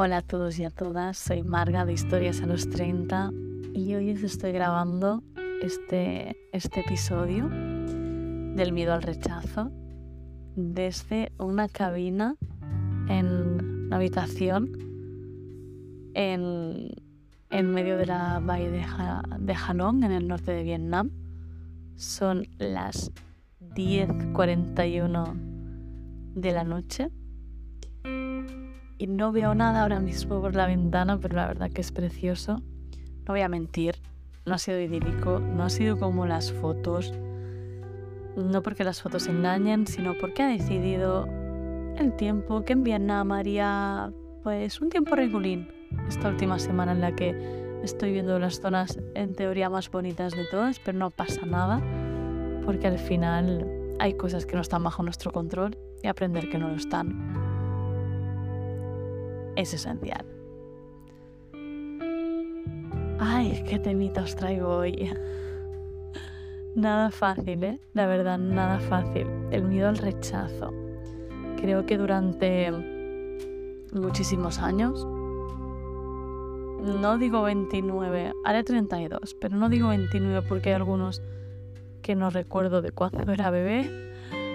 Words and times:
Hola 0.00 0.18
a 0.18 0.22
todos 0.22 0.56
y 0.60 0.64
a 0.64 0.70
todas, 0.70 1.18
soy 1.18 1.42
Marga 1.42 1.84
de 1.84 1.92
Historias 1.92 2.40
a 2.40 2.46
los 2.46 2.70
30 2.70 3.32
y 3.74 3.96
hoy 3.96 4.12
os 4.12 4.22
estoy 4.22 4.52
grabando 4.52 5.24
este, 5.60 6.36
este 6.52 6.82
episodio 6.82 7.48
del 7.48 8.72
miedo 8.72 8.92
al 8.92 9.02
rechazo 9.02 9.72
desde 10.54 11.32
una 11.40 11.68
cabina 11.68 12.36
en 13.08 13.26
una 13.86 13.96
habitación 13.96 14.70
en, 16.14 16.90
en 17.50 17.70
medio 17.72 17.96
de 17.96 18.06
la 18.06 18.38
bahía 18.38 18.70
de, 18.70 18.82
ha, 18.82 19.24
en 19.68 20.12
el 20.12 20.28
norte 20.28 20.52
de 20.52 20.62
Vietnam. 20.62 21.10
Son 21.96 22.46
las 22.58 23.10
10.41 23.74 25.34
de 26.36 26.52
la 26.52 26.62
noche 26.62 27.10
y 28.98 29.06
no 29.06 29.30
veo 29.32 29.54
nada 29.54 29.82
ahora 29.82 30.00
mismo 30.00 30.40
por 30.40 30.54
la 30.54 30.66
ventana, 30.66 31.18
pero 31.18 31.36
la 31.36 31.46
verdad 31.46 31.70
que 31.70 31.80
es 31.80 31.92
precioso. 31.92 32.60
No 33.26 33.34
voy 33.34 33.40
a 33.42 33.48
mentir, 33.48 33.96
no 34.44 34.54
ha 34.54 34.58
sido 34.58 34.80
idílico, 34.80 35.38
no 35.38 35.62
ha 35.62 35.70
sido 35.70 35.98
como 35.98 36.26
las 36.26 36.52
fotos. 36.52 37.14
No 38.36 38.62
porque 38.62 38.84
las 38.84 39.00
fotos 39.00 39.28
engañen, 39.28 39.86
sino 39.86 40.14
porque 40.20 40.42
ha 40.42 40.48
decidido 40.48 41.26
el 41.96 42.14
tiempo 42.16 42.64
que 42.64 42.72
en 42.72 42.82
Vietnam 42.82 43.32
haría 43.32 44.12
pues 44.42 44.80
un 44.80 44.90
tiempo 44.90 45.14
regulín. 45.14 45.68
Esta 46.08 46.28
última 46.28 46.58
semana 46.58 46.92
en 46.92 47.00
la 47.00 47.14
que 47.14 47.80
estoy 47.82 48.12
viendo 48.12 48.38
las 48.38 48.60
zonas 48.60 48.98
en 49.14 49.34
teoría 49.34 49.70
más 49.70 49.90
bonitas 49.90 50.32
de 50.32 50.44
todas, 50.50 50.80
pero 50.80 50.98
no 50.98 51.10
pasa 51.10 51.46
nada, 51.46 51.80
porque 52.64 52.88
al 52.88 52.98
final 52.98 53.66
hay 54.00 54.14
cosas 54.14 54.44
que 54.44 54.56
no 54.56 54.62
están 54.62 54.82
bajo 54.82 55.02
nuestro 55.02 55.32
control 55.32 55.76
y 56.02 56.08
aprender 56.08 56.48
que 56.48 56.58
no 56.58 56.68
lo 56.68 56.74
están 56.74 57.47
es 59.58 59.74
esencial. 59.74 60.24
Ay, 63.18 63.64
qué 63.68 63.78
temitas 63.80 64.24
os 64.24 64.36
traigo 64.36 64.68
hoy. 64.68 65.10
Nada 66.76 67.10
fácil, 67.10 67.64
¿eh? 67.64 67.80
La 67.92 68.06
verdad, 68.06 68.38
nada 68.38 68.78
fácil. 68.78 69.26
El 69.50 69.64
miedo 69.64 69.88
al 69.88 69.98
rechazo. 69.98 70.72
Creo 71.60 71.86
que 71.86 71.98
durante 71.98 72.70
muchísimos 73.92 74.60
años, 74.60 75.04
no 76.80 77.18
digo 77.18 77.42
29, 77.42 78.32
haré 78.44 78.62
32, 78.62 79.34
pero 79.40 79.56
no 79.56 79.68
digo 79.68 79.88
29 79.88 80.46
porque 80.48 80.68
hay 80.68 80.76
algunos 80.76 81.20
que 82.02 82.14
no 82.14 82.30
recuerdo 82.30 82.80
de 82.80 82.92
cuando 82.92 83.32
era 83.32 83.50
bebé 83.50 84.07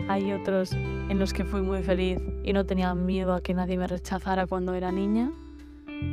hay 0.07 0.31
otros 0.31 0.73
en 0.73 1.19
los 1.19 1.33
que 1.33 1.45
fui 1.45 1.61
muy 1.61 1.83
feliz 1.83 2.19
y 2.43 2.53
no 2.53 2.65
tenía 2.65 2.93
miedo 2.93 3.33
a 3.33 3.41
que 3.41 3.53
nadie 3.53 3.77
me 3.77 3.87
rechazara 3.87 4.47
cuando 4.47 4.73
era 4.73 4.91
niña. 4.91 5.31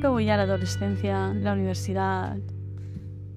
Luego 0.00 0.20
ya 0.20 0.36
la 0.36 0.44
adolescencia, 0.44 1.34
la 1.34 1.52
universidad 1.52 2.38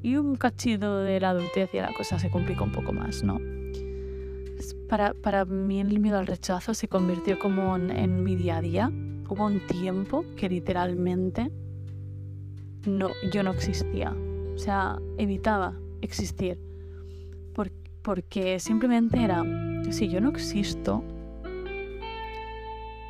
y 0.02 0.18
un 0.18 0.36
cachito 0.36 1.00
de 1.00 1.20
la 1.20 1.30
adultez 1.30 1.70
y 1.74 1.78
la 1.78 1.94
cosa 1.94 2.20
se 2.20 2.30
complicó 2.30 2.66
un 2.66 2.72
poco 2.72 2.94
más, 2.94 3.24
¿no? 3.24 3.40
Para, 4.88 5.14
para 5.14 5.46
mí 5.46 5.82
el 5.82 6.00
miedo 6.00 6.20
al 6.20 6.28
rechazo 6.28 6.74
se 6.74 6.88
convirtió 6.88 7.40
como 7.40 7.76
en, 7.76 7.90
en 7.90 8.24
mi 8.24 8.36
día 8.36 8.58
a 8.58 8.62
día. 8.62 8.92
Hubo 9.28 9.46
un 9.46 9.60
tiempo 9.66 10.26
que 10.36 10.50
literalmente 10.50 11.52
no, 12.86 13.10
yo 13.32 13.44
no 13.44 13.52
existía. 13.52 14.16
O 14.54 14.58
sea, 14.58 15.00
evitaba 15.18 15.74
existir. 16.02 16.60
porque 18.04 18.60
simplemente 18.60 19.24
era 19.24 19.44
si 19.94 20.10
yo 20.10 20.20
no 20.20 20.30
existo, 20.30 21.04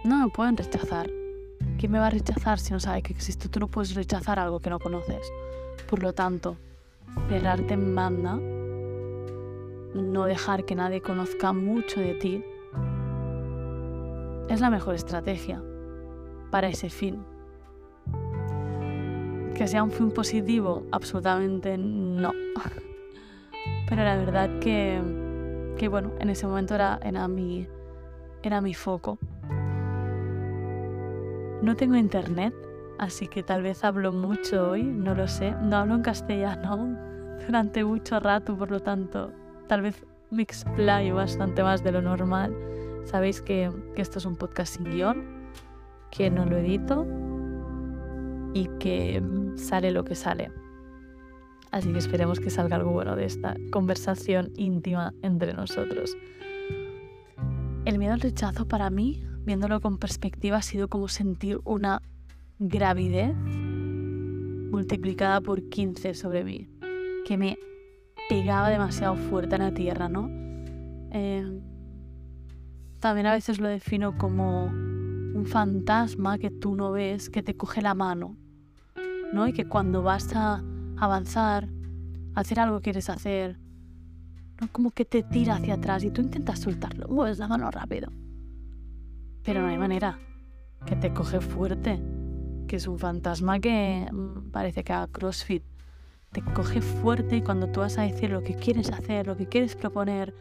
no 0.03 0.17
me 0.17 0.27
pueden 0.29 0.57
rechazar. 0.57 1.09
¿Quién 1.79 1.94
me 1.94 1.99
va 1.99 2.07
a 2.07 2.09
rechazar 2.09 2.59
si 2.59 2.73
no 2.73 2.79
sabe 2.81 3.01
que 3.01 3.13
existo? 3.13 3.49
Tú 3.49 3.61
no 3.61 3.69
puedes 3.69 3.95
rechazar 3.95 4.38
algo 4.38 4.59
que 4.59 4.69
no 4.69 4.79
conoces. 4.79 5.31
Por 5.89 6.03
lo 6.03 6.11
tanto, 6.11 6.57
cerrarte 7.29 7.75
en 7.75 7.95
banda, 7.95 8.35
no 9.95 10.25
dejar 10.25 10.66
que 10.66 10.75
nadie 10.75 11.01
conozca 11.01 11.53
mucho 11.53 12.01
de 12.01 12.16
ti, 12.16 12.43
es 14.49 14.59
la 14.59 14.69
mejor 14.69 14.95
estrategia 14.95 15.63
para 16.51 16.67
ese 16.67 16.89
fin. 16.89 17.23
Que 19.55 19.67
sea 19.67 19.83
un 19.83 19.91
fin 19.91 20.11
positivo, 20.11 20.85
absolutamente 20.91 21.77
no. 21.77 22.33
Pero 23.88 24.03
la 24.03 24.17
verdad 24.17 24.59
que 24.59 25.22
que 25.78 25.88
bueno, 25.88 26.11
en 26.19 26.29
ese 26.29 26.47
momento 26.47 26.75
era, 26.75 27.00
era, 27.03 27.28
mi, 27.28 27.67
era 28.41 28.61
mi 28.61 28.73
foco. 28.73 29.17
No 31.61 31.75
tengo 31.75 31.95
internet, 31.95 32.53
así 33.00 33.28
que 33.28 33.44
tal 33.44 33.63
vez 33.63 33.84
hablo 33.84 34.11
mucho 34.11 34.72
hoy, 34.72 34.84
no 34.84 35.16
lo 35.16 35.28
sé. 35.28 35.51
No 35.61 35.78
hablo 35.78 35.95
en 35.95 36.01
castellano 36.01 36.97
durante 37.45 37.84
mucho 37.84 38.19
rato, 38.19 38.57
por 38.57 38.72
lo 38.72 38.79
tanto, 38.81 39.31
tal 39.67 39.81
vez 39.81 40.06
me 40.29 40.44
explayo 40.44 41.16
bastante 41.16 41.63
más 41.63 41.84
de 41.84 41.91
lo 41.91 42.01
normal. 42.01 42.55
Sabéis 43.05 43.41
que, 43.41 43.72
esto 43.95 44.19
es 44.19 44.25
un 44.25 44.35
podcast 44.35 44.75
sin 44.75 44.85
guion, 44.85 45.50
que 46.11 46.29
no 46.29 46.45
lo 46.45 46.57
edito 46.57 47.05
y 48.53 48.67
que 48.79 49.22
sale 49.55 49.91
lo 49.91 50.03
que 50.03 50.16
sale. 50.16 50.51
Así 51.73 51.91
que 51.91 51.97
esperemos 51.97 52.39
que 52.39 52.51
salga 52.51 52.75
algo 52.75 52.91
bueno 52.91 53.16
de 53.16 53.25
esta 53.25 53.57
conversación 53.72 54.51
íntima 54.56 55.11
entre 55.23 55.56
nosotros. 55.56 56.16
El 57.85 57.97
miedo 57.97 58.13
al 58.13 58.22
rechazo 58.22 58.67
para 58.67 58.91
mí, 58.91 59.23
viéndolo 59.44 59.81
con 59.81 59.97
perspectiva, 59.97 60.57
ha 60.57 60.61
sido 60.61 60.88
como 60.88 61.07
sentir 61.07 61.59
una 61.63 62.03
gravidez 62.59 63.35
multiplicada 63.35 65.41
por 65.41 65.67
15 65.67 66.13
sobre 66.13 66.44
mí, 66.44 66.69
que 67.25 67.39
me 67.39 67.57
pegaba 68.29 68.69
demasiado 68.69 69.16
fuerte 69.16 69.55
en 69.55 69.63
la 69.63 69.73
tierra, 69.73 70.09
¿no? 70.09 70.29
Eh, 71.11 71.59
también 73.00 73.25
a 73.25 73.34
veces 73.34 73.59
lo 73.59 73.67
defino 73.67 74.16
como 74.16 74.66
un 74.66 75.45
fantasma 75.47 76.38
que 76.38 76.51
tú 76.51 76.75
no 76.75 76.91
ves, 76.91 77.31
que 77.31 77.41
te 77.41 77.57
coge 77.57 77.81
la 77.81 77.95
mano, 77.95 78.38
¿no? 79.34 79.47
Y 79.47 79.53
que 79.53 79.67
cuando 79.67 80.03
vas 80.03 80.35
a 80.35 80.63
avanzar, 80.97 81.67
hacer 82.35 82.59
algo 82.59 82.77
que 82.79 82.83
quieres 82.83 83.09
hacer, 83.09 83.59
¿no? 84.59 84.67
como 84.71 84.91
que 84.91 85.05
te 85.05 85.23
tira 85.23 85.55
hacia 85.55 85.75
atrás 85.75 86.03
y 86.03 86.11
tú 86.11 86.21
intentas 86.21 86.59
soltarlo, 86.59 87.07
mueves 87.07 87.39
la 87.39 87.47
mano 87.47 87.69
rápido. 87.71 88.09
Pero 89.43 89.61
no 89.61 89.67
hay 89.67 89.77
manera, 89.77 90.19
que 90.85 90.95
te 90.95 91.13
coge 91.13 91.41
fuerte, 91.41 92.01
que 92.67 92.77
es 92.77 92.87
un 92.87 92.99
fantasma 92.99 93.59
que 93.59 94.07
mm, 94.11 94.51
parece 94.51 94.83
que 94.83 94.93
haga 94.93 95.07
CrossFit. 95.07 95.63
Te 96.31 96.41
coge 96.41 96.81
fuerte 96.81 97.37
y 97.37 97.41
cuando 97.41 97.67
tú 97.67 97.81
vas 97.81 97.97
a 97.97 98.03
decir 98.03 98.31
lo 98.31 98.41
que 98.41 98.55
quieres 98.55 98.91
hacer, 98.91 99.27
lo 99.27 99.37
que 99.37 99.47
quieres 99.47 99.75
proponer, 99.75 100.33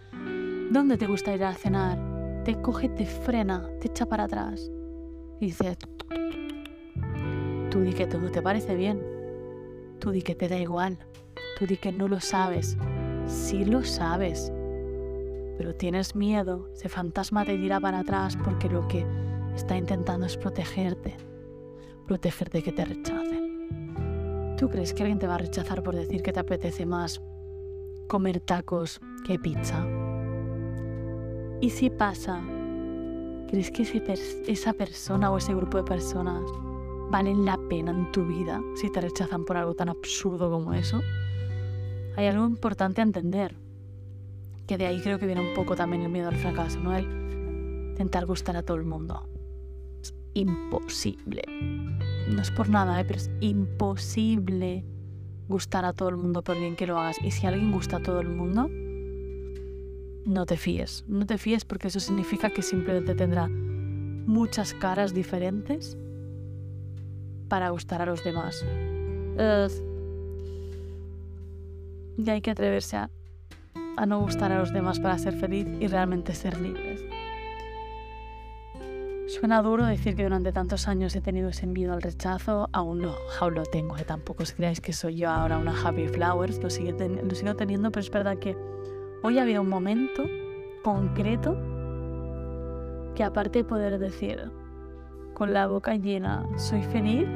dónde 0.71 0.97
te 0.97 1.07
gusta 1.07 1.35
ir 1.35 1.45
a 1.45 1.53
cenar, 1.53 1.99
te 2.45 2.61
coge, 2.61 2.89
te 2.89 3.05
frena, 3.05 3.69
te 3.81 3.89
echa 3.89 4.07
para 4.07 4.25
atrás 4.25 4.71
y 5.39 5.47
dice, 5.47 5.77
tú 7.71 7.81
di 7.81 7.93
que 7.93 8.07
todo 8.07 8.31
te 8.31 8.41
parece 8.41 8.75
bien, 8.75 9.12
Tú 10.03 10.11
di 10.11 10.21
que 10.21 10.35
te 10.35 10.49
da 10.49 10.59
igual. 10.59 10.99
Tú 11.57 11.65
di 11.65 11.77
que 11.77 11.93
no 11.93 12.09
lo 12.09 12.19
sabes. 12.19 12.77
Sí 13.29 13.65
lo 13.65 13.85
sabes. 13.85 14.53
Pero 15.57 15.77
tienes 15.77 16.17
miedo. 16.17 16.69
Ese 16.75 16.89
fantasma 16.89 17.45
te 17.45 17.57
dirá 17.57 17.79
para 17.79 18.01
atrás 18.01 18.37
porque 18.43 18.69
lo 18.69 18.89
que 18.89 19.07
está 19.55 19.77
intentando 19.77 20.27
es 20.27 20.37
protegerte. 20.37 21.17
Protegerte 22.09 22.59
de 22.59 22.65
que 22.65 22.73
te 22.73 22.85
rechacen. 22.85 24.57
¿Tú 24.59 24.69
crees 24.69 24.93
que 24.93 25.05
alguien 25.05 25.21
te 25.21 25.29
va 25.29 25.37
a 25.37 25.39
rechazar 25.39 25.85
por 25.85 25.95
decir 25.95 26.21
que 26.21 26.33
te 26.33 26.41
apetece 26.41 26.85
más 26.85 27.23
comer 28.09 28.41
tacos 28.41 29.01
que 29.25 29.39
pizza? 29.39 29.87
¿Y 31.61 31.71
si 31.71 31.91
pasa? 31.91 32.43
¿Crees 33.49 33.71
que 33.71 33.85
esa 34.49 34.73
persona 34.73 35.31
o 35.31 35.39
ese 35.39 35.55
grupo 35.55 35.79
de 35.79 35.85
personas 35.85 36.43
valen 37.13 37.45
la 37.45 37.59
pena 37.69 37.91
en 37.91 38.11
tu 38.11 38.25
vida 38.25 38.63
si 38.75 38.91
te 38.91 39.03
rechazan 39.03 39.45
por 39.45 39.59
algo 39.59 39.75
tan 39.75 39.91
absurdo 39.91 40.51
como 40.51 40.73
eso, 40.73 41.03
hay 42.17 42.27
algo 42.27 42.47
importante 42.47 43.03
a 43.03 43.05
entender. 43.05 43.55
Que 44.67 44.79
de 44.79 44.87
ahí 44.87 45.01
creo 45.03 45.19
que 45.19 45.27
viene 45.27 45.47
un 45.47 45.55
poco 45.55 45.77
también 45.77 46.03
el 46.03 46.09
miedo 46.09 46.29
al 46.29 46.37
fracaso, 46.37 46.81
¿no? 46.81 46.97
El 46.97 47.05
intentar 47.91 48.25
gustar 48.25 48.57
a 48.57 48.63
todo 48.63 48.79
el 48.79 48.85
mundo. 48.85 49.29
Es 50.01 50.15
imposible. 50.33 51.43
No 52.29 52.41
es 52.41 52.51
por 52.51 52.71
nada, 52.71 52.99
¿eh? 52.99 53.05
pero 53.05 53.19
es 53.19 53.31
imposible 53.41 54.87
gustar 55.49 55.85
a 55.85 55.93
todo 55.93 56.09
el 56.09 56.17
mundo 56.17 56.43
por 56.43 56.59
bien 56.59 56.77
que 56.77 56.87
lo 56.87 56.99
hagas. 56.99 57.17
Y 57.23 57.31
si 57.33 57.47
alguien 57.47 57.73
gusta 57.73 57.99
a 57.99 58.03
todo 58.03 58.21
el 58.21 58.29
mundo, 58.29 58.71
no 60.25 60.47
te 60.47 60.57
fíes. 60.57 61.05
No 61.09 61.27
te 61.27 61.37
fíes 61.37 61.67
porque 61.67 61.89
eso 61.89 62.01
significa 62.01 62.49
que 62.49 62.63
simplemente 62.63 63.15
tendrá 63.15 63.49
muchas 63.49 64.73
caras 64.73 65.13
diferentes 65.13 65.99
para 67.53 67.69
gustar 67.69 68.01
a 68.01 68.07
los 68.07 68.25
demás. 68.25 68.65
y 72.17 72.31
hay 72.31 72.41
que 72.41 72.51
atreverse 72.51 72.97
a, 72.97 73.11
a 73.99 74.07
no 74.07 74.21
gustar 74.21 74.51
a 74.53 74.59
los 74.59 74.73
demás 74.73 75.01
para 75.01 75.19
ser 75.19 75.35
feliz 75.35 75.67
y 75.79 75.87
realmente 75.87 76.33
ser 76.35 76.59
libres. 76.59 77.05
Suena 79.27 79.61
duro 79.61 79.85
decir 79.85 80.17
que 80.17 80.23
durante 80.23 80.51
tantos 80.51 80.89
años 80.89 81.15
he 81.15 81.21
tenido 81.21 81.51
ese 81.51 81.67
miedo 81.67 81.93
al 81.93 82.01
rechazo, 82.01 82.71
aún 82.73 83.03
no, 83.03 83.17
aún 83.39 83.55
lo 83.57 83.65
tengo, 83.65 83.99
¿eh? 83.99 84.05
tampoco 84.07 84.45
os 84.45 84.55
creáis 84.55 84.81
que 84.81 84.95
soy 84.95 85.17
yo 85.17 85.29
ahora 85.29 85.59
una 85.59 85.79
happy 85.79 86.09
flowers, 86.09 86.59
lo, 86.63 86.71
sigo 86.71 86.97
teniendo, 86.97 87.91
pero 87.91 88.01
es 88.01 88.11
verdad 88.11 88.39
que 88.39 88.57
hoy 89.23 89.39
ha 89.39 89.43
habido 89.43 89.61
un 89.61 89.69
momento 89.69 90.25
concreto 90.83 91.55
que 93.15 93.23
aparte 93.23 93.59
de 93.59 93.65
poder 93.65 93.99
decir 93.99 94.51
con 95.43 95.53
la 95.53 95.67
boca 95.67 95.97
llena 95.97 96.47
soy 96.57 96.85
feliz, 96.85 97.29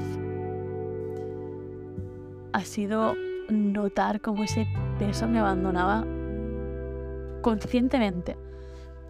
ha 2.52 2.60
sido 2.60 3.14
notar 3.48 4.20
cómo 4.20 4.44
ese 4.44 4.64
peso 4.96 5.26
me 5.26 5.40
abandonaba 5.40 6.04
conscientemente. 7.42 8.36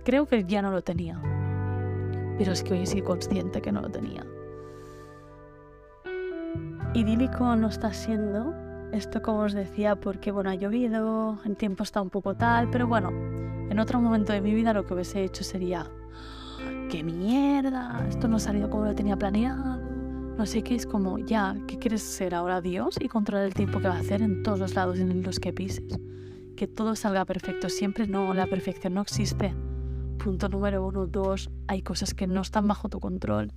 Creo 0.03 0.25
que 0.25 0.45
ya 0.45 0.63
no 0.63 0.71
lo 0.71 0.81
tenía 0.81 1.21
pero 2.39 2.53
es 2.53 2.63
que 2.63 2.73
hoy 2.73 2.87
sí 2.87 3.03
consciente 3.03 3.61
que 3.61 3.71
no 3.71 3.83
lo 3.83 3.91
tenía. 3.91 4.25
Idílico 6.95 7.55
no 7.55 7.69
está 7.69 7.93
siendo 7.93 8.55
esto 8.93 9.21
como 9.21 9.41
os 9.41 9.53
decía 9.53 9.97
porque 9.97 10.31
bueno 10.31 10.49
ha 10.49 10.55
llovido, 10.55 11.39
el 11.45 11.55
tiempo 11.59 11.83
está 11.83 12.01
un 12.01 12.09
poco 12.09 12.35
tal, 12.35 12.71
pero 12.71 12.87
bueno, 12.87 13.11
en 13.11 13.79
otro 13.79 14.01
momento 14.01 14.33
de 14.33 14.41
mi 14.41 14.55
vida 14.55 14.73
lo 14.73 14.87
que 14.87 14.95
hubiese 14.95 15.23
hecho 15.23 15.45
sería 15.45 15.87
qué 16.91 17.03
mierda, 17.03 18.07
esto 18.09 18.29
no 18.29 18.37
ha 18.37 18.41
salido 18.41 18.71
como 18.71 18.85
lo 18.85 18.95
tenía 18.95 19.17
planeado. 19.17 19.81
No 20.37 20.45
sé 20.45 20.63
qué 20.63 20.75
es 20.75 20.87
como, 20.87 21.19
ya, 21.19 21.57
¿qué 21.67 21.79
quieres 21.79 22.03
ser 22.03 22.35
ahora 22.35 22.61
Dios 22.61 22.97
y 23.01 23.09
controlar 23.09 23.47
el 23.47 23.55
tiempo 23.55 23.81
que 23.81 23.89
va 23.89 23.97
a 23.97 24.01
hacer 24.01 24.23
en 24.23 24.43
todos 24.43 24.59
los 24.59 24.75
lados 24.75 24.99
en 24.99 25.23
los 25.23 25.41
que 25.41 25.53
pises? 25.53 25.99
Que 26.57 26.67
todo 26.67 26.95
salga 26.95 27.25
perfecto, 27.25 27.69
siempre 27.69 28.07
no, 28.07 28.35
la 28.35 28.47
perfección 28.47 28.95
no 28.95 29.03
existe 29.03 29.55
punto 30.27 30.49
número 30.49 30.85
uno. 30.85 31.07
Dos, 31.07 31.51
hay 31.69 31.83
cosas 31.83 32.13
que 32.13 32.27
no 32.27 32.41
están 32.41 32.67
bajo 32.67 32.89
tu 32.89 32.99
control. 32.99 33.53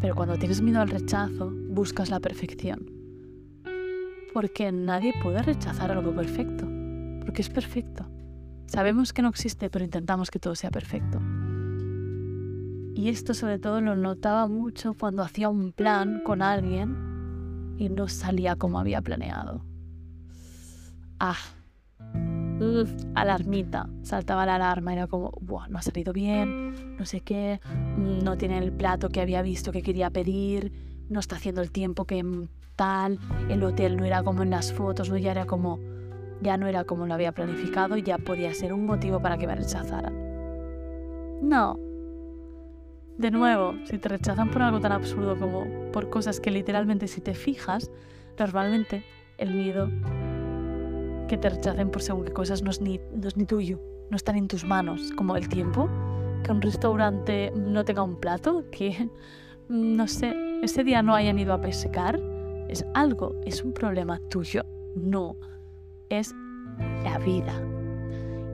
Pero 0.00 0.14
cuando 0.14 0.38
tienes 0.38 0.62
miedo 0.62 0.80
al 0.80 0.88
rechazo, 0.88 1.52
buscas 1.68 2.08
la 2.08 2.20
perfección. 2.20 2.90
Porque 4.32 4.72
nadie 4.72 5.12
puede 5.22 5.42
rechazar 5.42 5.90
algo 5.90 6.14
perfecto. 6.14 6.66
Porque 7.22 7.42
es 7.42 7.50
perfecto. 7.50 8.08
Sabemos 8.64 9.12
que 9.12 9.20
no 9.20 9.28
existe, 9.28 9.68
pero 9.68 9.84
intentamos 9.84 10.30
que 10.30 10.38
todo 10.38 10.54
sea 10.54 10.70
perfecto. 10.70 11.20
Y 12.96 13.10
esto 13.10 13.34
sobre 13.34 13.58
todo 13.58 13.82
lo 13.82 13.94
notaba 13.94 14.48
mucho 14.48 14.94
cuando 14.94 15.22
hacía 15.22 15.50
un 15.50 15.72
plan 15.72 16.22
con 16.24 16.40
alguien 16.40 17.76
y 17.76 17.90
no 17.90 18.08
salía 18.08 18.56
como 18.56 18.80
había 18.80 19.02
planeado. 19.02 19.62
Ah, 21.20 21.36
alarmita, 23.14 23.90
saltaba 24.00 24.46
la 24.46 24.54
alarma, 24.54 24.94
era 24.94 25.08
como, 25.08 25.30
Buah, 25.42 25.68
no 25.68 25.76
ha 25.76 25.82
salido 25.82 26.14
bien, 26.14 26.96
no 26.96 27.04
sé 27.04 27.20
qué, 27.20 27.60
no 27.98 28.38
tiene 28.38 28.56
el 28.56 28.72
plato 28.72 29.10
que 29.10 29.20
había 29.20 29.42
visto 29.42 29.72
que 29.72 29.82
quería 29.82 30.08
pedir, 30.08 30.72
no 31.10 31.20
está 31.20 31.36
haciendo 31.36 31.60
el 31.60 31.70
tiempo 31.70 32.06
que 32.06 32.24
tal, 32.76 33.18
el 33.50 33.62
hotel 33.62 33.98
no 33.98 34.06
era 34.06 34.22
como 34.22 34.42
en 34.42 34.48
las 34.48 34.72
fotos, 34.72 35.10
no 35.10 35.18
ya 35.18 35.32
era 35.32 35.44
como, 35.44 35.78
ya 36.40 36.56
no 36.56 36.66
era 36.66 36.84
como 36.84 37.06
lo 37.06 37.12
había 37.12 37.32
planificado 37.32 37.98
y 37.98 38.02
ya 38.02 38.16
podía 38.16 38.54
ser 38.54 38.72
un 38.72 38.86
motivo 38.86 39.20
para 39.20 39.36
que 39.36 39.46
me 39.46 39.54
rechazaran. 39.54 40.14
No. 41.42 41.85
De 43.18 43.30
nuevo, 43.30 43.74
si 43.84 43.98
te 43.98 44.10
rechazan 44.10 44.50
por 44.50 44.60
algo 44.60 44.78
tan 44.80 44.92
absurdo 44.92 45.38
como 45.38 45.64
por 45.90 46.10
cosas 46.10 46.38
que 46.38 46.50
literalmente 46.50 47.08
si 47.08 47.22
te 47.22 47.34
fijas, 47.34 47.90
normalmente 48.38 49.04
el 49.38 49.54
miedo 49.54 49.88
que 51.26 51.38
te 51.38 51.48
rechacen 51.48 51.90
por 51.90 52.02
según 52.02 52.26
qué 52.26 52.32
cosas 52.32 52.62
no 52.62 52.70
es, 52.70 52.80
ni, 52.82 53.00
no 53.14 53.26
es 53.26 53.36
ni 53.38 53.46
tuyo, 53.46 53.80
no 54.10 54.16
están 54.16 54.36
en 54.36 54.48
tus 54.48 54.64
manos, 54.64 55.12
como 55.16 55.34
el 55.34 55.48
tiempo, 55.48 55.88
que 56.44 56.52
un 56.52 56.60
restaurante 56.60 57.52
no 57.56 57.84
tenga 57.86 58.02
un 58.02 58.16
plato, 58.16 58.64
que, 58.70 59.08
no 59.68 60.06
sé, 60.06 60.34
ese 60.62 60.84
día 60.84 61.02
no 61.02 61.14
hayan 61.14 61.38
ido 61.38 61.54
a 61.54 61.60
pescar, 61.60 62.20
es 62.68 62.84
algo, 62.94 63.34
es 63.46 63.64
un 63.64 63.72
problema 63.72 64.20
tuyo, 64.28 64.62
no, 64.94 65.36
es 66.10 66.34
la 67.02 67.18
vida. 67.18 67.75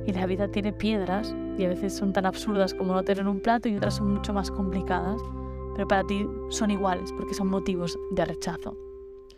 Y 0.06 0.12
la 0.12 0.26
vida 0.26 0.48
tiene 0.48 0.72
piedras 0.72 1.34
y 1.58 1.64
a 1.64 1.68
veces 1.68 1.94
son 1.94 2.12
tan 2.12 2.26
absurdas 2.26 2.74
como 2.74 2.92
no 2.94 3.02
tener 3.02 3.26
un 3.26 3.40
plato 3.40 3.68
y 3.68 3.76
otras 3.76 3.96
son 3.96 4.14
mucho 4.14 4.32
más 4.32 4.50
complicadas, 4.50 5.20
pero 5.74 5.86
para 5.86 6.04
ti 6.04 6.26
son 6.48 6.70
iguales 6.70 7.12
porque 7.12 7.34
son 7.34 7.48
motivos 7.48 7.98
de 8.12 8.24
rechazo. 8.24 8.76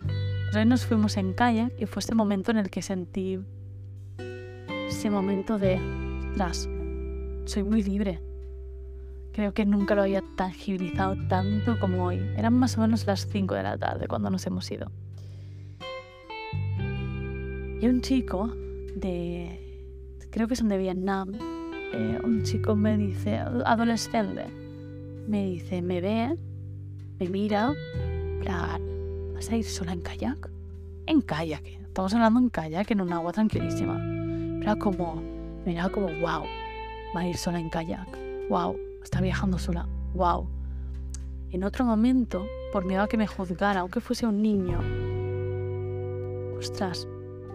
Entonces 0.00 0.66
nos 0.66 0.86
fuimos 0.86 1.16
en 1.16 1.32
kayak 1.32 1.72
y 1.78 1.86
fue 1.86 2.00
ese 2.00 2.14
momento 2.14 2.50
en 2.50 2.58
el 2.58 2.70
que 2.70 2.80
sentí 2.80 3.40
ese 4.88 5.10
momento 5.10 5.58
de, 5.58 5.80
tras, 6.36 6.68
soy 7.44 7.64
muy 7.64 7.82
libre. 7.82 8.20
Creo 9.32 9.52
que 9.52 9.66
nunca 9.66 9.96
lo 9.96 10.02
había 10.02 10.22
tangibilizado 10.36 11.16
tanto 11.28 11.78
como 11.80 12.04
hoy. 12.04 12.20
Eran 12.36 12.54
más 12.54 12.78
o 12.78 12.82
menos 12.82 13.04
las 13.06 13.26
5 13.26 13.54
de 13.54 13.62
la 13.64 13.76
tarde 13.76 14.06
cuando 14.06 14.30
nos 14.30 14.46
hemos 14.46 14.70
ido. 14.70 14.92
Y 17.80 17.86
un 17.88 18.00
chico 18.00 18.54
de, 18.94 19.63
creo 20.34 20.48
que 20.48 20.56
son 20.56 20.68
de 20.68 20.78
Vietnam, 20.78 21.30
eh, 21.92 22.18
un 22.24 22.42
chico 22.42 22.74
me 22.74 22.98
dice, 22.98 23.38
adolescente, 23.38 24.46
me 25.28 25.44
dice, 25.44 25.80
me 25.80 26.00
ve, 26.00 26.36
me 27.20 27.28
mira, 27.28 27.72
¿Vas 29.32 29.50
a 29.50 29.56
ir 29.56 29.64
sola 29.64 29.92
en 29.92 30.00
kayak? 30.00 30.50
En 31.06 31.20
kayak. 31.20 31.62
Estamos 31.86 32.12
hablando 32.14 32.40
en 32.40 32.50
kayak, 32.50 32.90
en 32.90 33.00
un 33.00 33.12
agua 33.12 33.32
tranquilísima. 33.32 33.96
Era 34.60 34.74
como, 34.74 35.22
miraba 35.64 35.88
como, 35.90 36.08
wow, 36.08 36.42
va 37.14 37.20
a 37.20 37.28
ir 37.28 37.36
sola 37.36 37.60
en 37.60 37.70
kayak. 37.70 38.08
Wow, 38.50 38.76
está 39.04 39.20
viajando 39.20 39.56
sola. 39.56 39.86
Wow. 40.14 40.48
En 41.52 41.62
otro 41.62 41.84
momento, 41.84 42.44
por 42.72 42.84
miedo 42.84 43.02
a 43.02 43.08
que 43.08 43.16
me 43.16 43.28
juzgara, 43.28 43.80
aunque 43.80 44.00
fuese 44.00 44.26
un 44.26 44.42
niño, 44.42 44.80
ostras, 46.58 47.06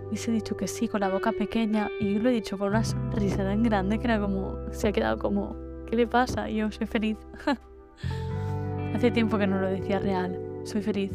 hubiese 0.09 0.31
dicho 0.31 0.57
que 0.57 0.67
sí 0.67 0.87
con 0.87 1.01
la 1.01 1.09
boca 1.09 1.31
pequeña 1.31 1.89
y 1.99 2.13
yo 2.13 2.19
lo 2.19 2.29
he 2.29 2.33
dicho 2.33 2.57
con 2.57 2.69
una 2.69 2.83
sonrisa 2.83 3.37
tan 3.37 3.61
grande 3.61 3.99
que 3.99 4.05
era 4.05 4.19
como, 4.19 4.57
se 4.71 4.87
ha 4.87 4.91
quedado 4.91 5.19
como, 5.19 5.55
¿qué 5.85 5.95
le 5.95 6.07
pasa? 6.07 6.49
Y 6.49 6.57
yo 6.57 6.71
soy 6.71 6.87
feliz. 6.87 7.17
Hace 8.95 9.11
tiempo 9.11 9.37
que 9.37 9.45
no 9.45 9.59
lo 9.59 9.67
decía 9.67 9.99
real, 9.99 10.37
soy 10.63 10.81
feliz 10.81 11.11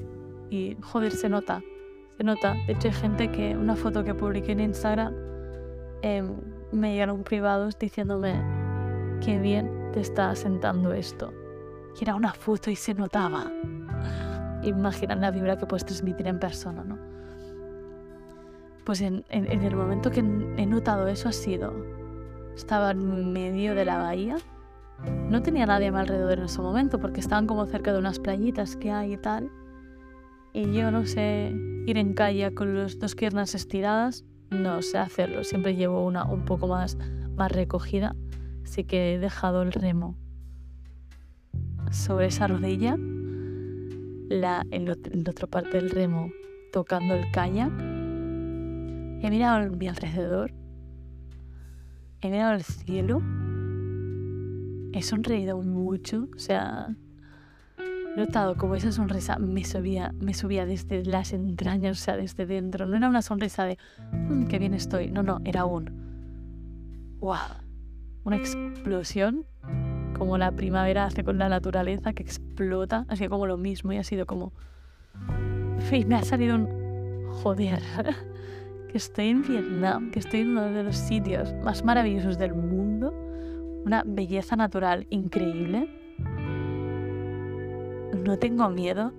y 0.49 0.77
joder, 0.81 1.13
se 1.13 1.29
nota, 1.29 1.61
se 2.17 2.23
nota. 2.23 2.55
De 2.67 2.75
hecho 2.75 2.89
hay 2.89 2.95
gente 2.95 3.31
que 3.33 3.57
una 3.57 3.75
foto 3.75 4.05
que 4.05 4.15
publiqué 4.15 4.53
en 4.53 4.61
Instagram 4.61 5.13
em, 6.03 6.37
me 6.71 6.93
llegaron 6.93 7.25
privados 7.25 7.77
diciéndome 7.79 8.41
qué 9.21 9.39
bien 9.39 9.91
te 9.93 10.01
está 10.01 10.35
sentando 10.37 10.93
esto. 10.93 11.33
Y 11.99 12.05
era 12.05 12.15
una 12.15 12.33
foto 12.33 12.71
y 12.71 12.77
se 12.77 12.95
notaba. 12.95 13.51
Imagina 14.63 15.17
la 15.17 15.33
vibra 15.33 15.57
que 15.57 15.67
puedes 15.67 15.85
transmitir 15.85 16.29
en 16.29 16.39
persona, 16.39 16.85
¿no? 16.85 17.04
Pues 18.85 19.01
en, 19.01 19.25
en, 19.31 19.51
en 19.51 19.63
el 19.63 19.77
momento 19.77 20.11
que 20.11 20.21
he 20.21 20.67
notado 20.67 21.09
eso 21.09 21.29
ha 21.29 21.33
sido, 21.33 21.73
estaba 22.55 22.91
en 22.91 23.33
medio 23.33 23.75
de 23.75 23.85
la 23.85 23.99
bahía, 23.99 24.37
no 25.31 25.43
tenía 25.43 25.67
nadie 25.67 25.89
a 25.89 25.93
mi 25.93 25.99
alrededor 25.99 26.39
en 26.39 26.45
ese 26.45 26.61
momento 26.61 26.99
porque 26.99 27.21
estaban 27.21 27.47
como 27.47 27.67
cerca 27.67 27.93
de 27.93 27.99
unas 27.99 28.19
playitas 28.19 28.77
que 28.77 28.91
hay 28.91 29.15
y 29.15 29.17
tal. 29.17 29.51
Y 30.53 30.73
yo 30.73 30.91
no 30.91 31.05
sé 31.05 31.53
ir 31.87 31.99
en 31.99 32.15
calle 32.15 32.55
con 32.55 32.79
las 32.79 32.99
dos 32.99 33.15
piernas 33.15 33.55
estiradas, 33.55 34.25
no 34.51 34.83
sé 34.83 34.99
hacerlo, 34.99 35.43
siempre 35.45 35.75
llevo 35.75 36.05
una 36.05 36.25
un 36.25 36.45
poco 36.45 36.69
más, 36.69 36.97
más 37.37 37.51
recogida, 37.51 38.15
así 38.63 38.85
que 38.85 39.15
he 39.15 39.19
dejado 39.19 39.63
el 39.63 39.73
remo 39.73 40.17
sobre 41.91 42.27
esa 42.27 42.47
rodilla, 42.47 42.97
la, 44.29 44.65
en, 44.71 44.87
la 44.87 44.93
otra 45.31 45.47
parte 45.49 45.77
del 45.77 45.91
remo 45.91 46.31
tocando 46.73 47.15
el 47.15 47.31
kayak, 47.33 47.73
he 49.27 49.31
mirado 49.31 49.57
a 49.57 49.69
mi 49.69 49.89
alrededor, 49.89 50.53
he 52.21 52.31
mirado 52.31 52.53
al 52.53 52.63
cielo, 52.63 53.23
he 54.93 55.03
sonreído 55.03 55.61
mucho, 55.63 56.29
o 56.35 56.39
sea, 56.39 56.95
He 58.15 58.21
notado 58.21 58.57
como 58.57 58.77
esa 58.77 58.93
sonrisa 58.93 59.39
me 59.41 59.65
subía, 59.65 60.13
me 60.21 60.35
subía 60.35 60.67
desde 60.67 61.05
las 61.05 61.33
entrañas, 61.33 62.01
o 62.01 62.05
sea, 62.05 62.17
desde 62.17 62.47
dentro. 62.47 62.87
No 62.87 62.97
era 62.97 63.09
una 63.09 63.23
sonrisa 63.23 63.65
de, 63.65 63.77
mmm, 64.13 64.45
qué 64.45 64.61
bien 64.61 64.73
estoy. 64.73 65.11
No, 65.11 65.25
no, 65.25 65.41
era 65.45 65.65
un, 65.65 65.91
wow, 67.19 67.35
una 68.23 68.37
explosión, 68.37 69.47
como 70.17 70.39
la 70.39 70.53
primavera 70.53 71.07
hace 71.07 71.25
con 71.25 71.39
la 71.39 71.49
naturaleza, 71.49 72.13
que 72.13 72.23
explota, 72.23 73.05
así 73.09 73.27
como 73.27 73.47
lo 73.47 73.57
mismo, 73.57 73.93
y 73.93 73.97
ha 73.97 74.05
sido 74.05 74.27
como, 74.27 74.53
me 76.07 76.15
ha 76.15 76.23
salido 76.23 76.55
un, 76.55 76.69
joder, 77.43 77.83
que 78.95 78.99
estoy 78.99 79.31
en 79.31 79.43
Vietnam, 79.43 80.13
que 80.13 80.21
estoy 80.21 80.43
en 80.43 80.51
uno 80.51 80.67
de 80.71 80.85
los 80.85 80.95
sitios 80.95 81.53
más 81.65 81.85
maravillosos 81.85 82.39
del 82.39 82.55
mundo, 82.55 83.13
una 83.85 84.05
belleza 84.07 84.55
natural 84.55 85.09
increíble 85.11 85.89
no 88.25 88.39
tengo 88.39 88.69
miedo, 88.71 89.13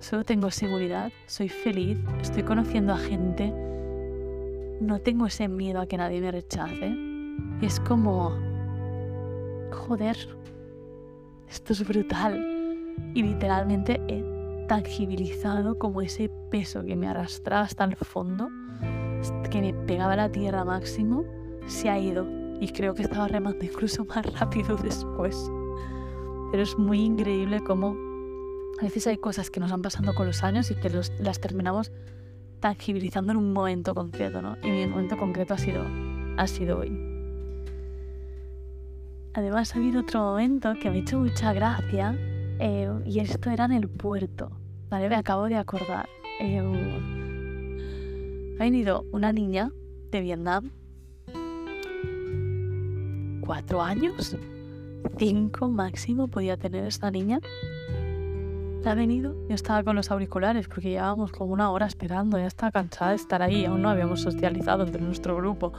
solo 0.00 0.24
tengo 0.24 0.50
seguridad, 0.50 1.12
soy 1.26 1.48
feliz, 1.48 1.98
estoy 2.20 2.42
conociendo 2.42 2.92
a 2.92 2.98
gente, 2.98 3.52
no 4.80 5.00
tengo 5.00 5.26
ese 5.26 5.48
miedo 5.48 5.80
a 5.80 5.86
que 5.86 5.96
nadie 5.96 6.20
me 6.20 6.30
rechace. 6.30 6.94
Y 7.60 7.64
es 7.66 7.80
como, 7.80 8.36
joder, 9.72 10.16
esto 11.48 11.72
es 11.72 11.86
brutal. 11.86 12.94
Y 13.14 13.22
literalmente 13.22 14.00
he 14.08 14.37
tangibilizado 14.68 15.78
como 15.78 16.02
ese 16.02 16.30
peso 16.50 16.84
que 16.84 16.94
me 16.94 17.08
arrastraba 17.08 17.62
hasta 17.62 17.84
el 17.84 17.96
fondo, 17.96 18.48
que 19.50 19.60
me 19.60 19.74
pegaba 19.74 20.12
a 20.12 20.16
la 20.16 20.30
tierra 20.30 20.64
máximo, 20.64 21.24
se 21.66 21.88
ha 21.90 21.98
ido. 21.98 22.26
Y 22.60 22.68
creo 22.72 22.94
que 22.94 23.02
estaba 23.02 23.26
remando 23.26 23.64
incluso 23.64 24.04
más 24.04 24.24
rápido 24.38 24.76
después. 24.76 25.50
Pero 26.52 26.62
es 26.62 26.78
muy 26.78 27.00
increíble 27.00 27.60
cómo 27.66 27.96
a 28.78 28.84
veces 28.84 29.06
hay 29.06 29.16
cosas 29.16 29.50
que 29.50 29.58
nos 29.58 29.72
han 29.72 29.82
pasado 29.82 30.14
con 30.14 30.26
los 30.26 30.44
años 30.44 30.70
y 30.70 30.76
que 30.76 30.90
las 30.90 31.40
terminamos 31.40 31.90
tangibilizando 32.60 33.32
en 33.32 33.38
un 33.38 33.52
momento 33.52 33.94
concreto, 33.94 34.42
¿no? 34.42 34.56
Y 34.62 34.70
mi 34.70 34.86
momento 34.86 35.16
concreto 35.16 35.54
ha 35.54 35.58
sido, 35.58 35.84
ha 36.36 36.46
sido 36.46 36.78
hoy. 36.78 36.92
Además 39.34 39.74
ha 39.74 39.78
habido 39.78 40.00
otro 40.00 40.20
momento 40.20 40.74
que 40.80 40.90
me 40.90 40.98
ha 40.98 41.00
hecho 41.00 41.18
mucha 41.18 41.52
gracia 41.52 42.16
eh, 42.58 42.90
y 43.04 43.20
esto 43.20 43.50
era 43.50 43.64
en 43.64 43.72
el 43.72 43.88
puerto, 43.88 44.50
¿vale? 44.90 45.08
Me 45.08 45.16
acabo 45.16 45.44
de 45.46 45.56
acordar. 45.56 46.08
Eh, 46.40 46.58
ha 48.58 48.62
venido 48.62 49.04
una 49.12 49.32
niña 49.32 49.70
de 50.10 50.20
Vietnam, 50.20 50.70
cuatro 53.44 53.82
años, 53.82 54.36
cinco 55.16 55.68
máximo 55.68 56.28
podía 56.28 56.56
tener 56.56 56.84
esta 56.84 57.10
niña. 57.10 57.40
Ha 58.84 58.94
venido, 58.94 59.34
yo 59.48 59.54
estaba 59.54 59.82
con 59.82 59.96
los 59.96 60.10
auriculares 60.10 60.66
porque 60.66 60.90
llevábamos 60.90 61.30
como 61.30 61.52
una 61.52 61.70
hora 61.70 61.86
esperando, 61.86 62.38
ya 62.38 62.46
estaba 62.46 62.72
cansada 62.72 63.10
de 63.10 63.16
estar 63.16 63.42
ahí, 63.42 63.64
aún 63.64 63.82
no 63.82 63.90
habíamos 63.90 64.22
socializado 64.22 64.84
entre 64.84 65.02
nuestro 65.02 65.36
grupo 65.36 65.72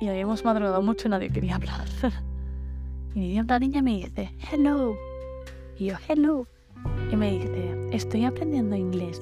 y 0.00 0.08
habíamos 0.08 0.44
madrugado 0.44 0.80
mucho 0.82 1.08
y 1.08 1.10
nadie 1.10 1.30
quería 1.30 1.56
hablar. 1.56 1.84
y 3.14 3.38
una 3.38 3.58
niña 3.58 3.82
me 3.82 3.96
dice, 3.96 4.34
hello. 4.50 4.94
Y 5.78 5.86
yo, 5.86 5.96
hello. 6.08 6.46
Y 7.10 7.16
me 7.16 7.32
dice, 7.32 7.88
estoy 7.92 8.24
aprendiendo 8.24 8.76
inglés. 8.76 9.20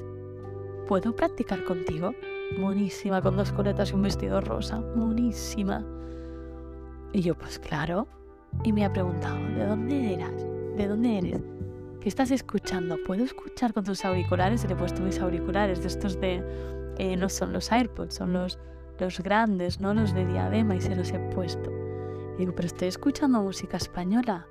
¿Puedo 0.86 1.14
practicar 1.14 1.64
contigo? 1.64 2.12
Monísima, 2.58 3.20
con 3.20 3.36
dos 3.36 3.52
coletas 3.52 3.90
y 3.90 3.94
un 3.94 4.02
vestido 4.02 4.40
rosa. 4.40 4.80
Monísima. 4.80 5.84
Y 7.12 7.22
yo, 7.22 7.34
pues 7.34 7.58
claro. 7.58 8.06
Y 8.64 8.72
me 8.72 8.84
ha 8.84 8.92
preguntado, 8.92 9.36
¿de 9.36 9.66
dónde 9.66 10.14
eras? 10.14 10.46
¿De 10.76 10.86
dónde 10.86 11.18
eres? 11.18 11.40
¿Qué 12.00 12.08
estás 12.08 12.30
escuchando? 12.30 12.96
¿Puedo 13.06 13.24
escuchar 13.24 13.72
con 13.72 13.84
tus 13.84 14.04
auriculares? 14.04 14.64
Y 14.64 14.68
le 14.68 14.74
he 14.74 14.76
puesto 14.76 15.02
mis 15.02 15.20
auriculares 15.20 15.80
de 15.82 15.88
estos 15.88 16.20
de... 16.20 16.42
Eh, 16.98 17.16
no 17.16 17.28
son 17.28 17.52
los 17.52 17.70
AirPods, 17.70 18.14
son 18.14 18.32
los 18.32 18.58
los 18.98 19.20
grandes, 19.20 19.80
no 19.80 19.94
los 19.94 20.14
de 20.14 20.26
diadema, 20.26 20.76
y 20.76 20.80
se 20.80 20.96
los 20.96 21.10
he 21.12 21.18
puesto. 21.18 21.70
Digo, 22.38 22.52
pero 22.54 22.66
estoy 22.66 22.88
escuchando 22.88 23.42
música 23.42 23.76
española. 23.76 24.46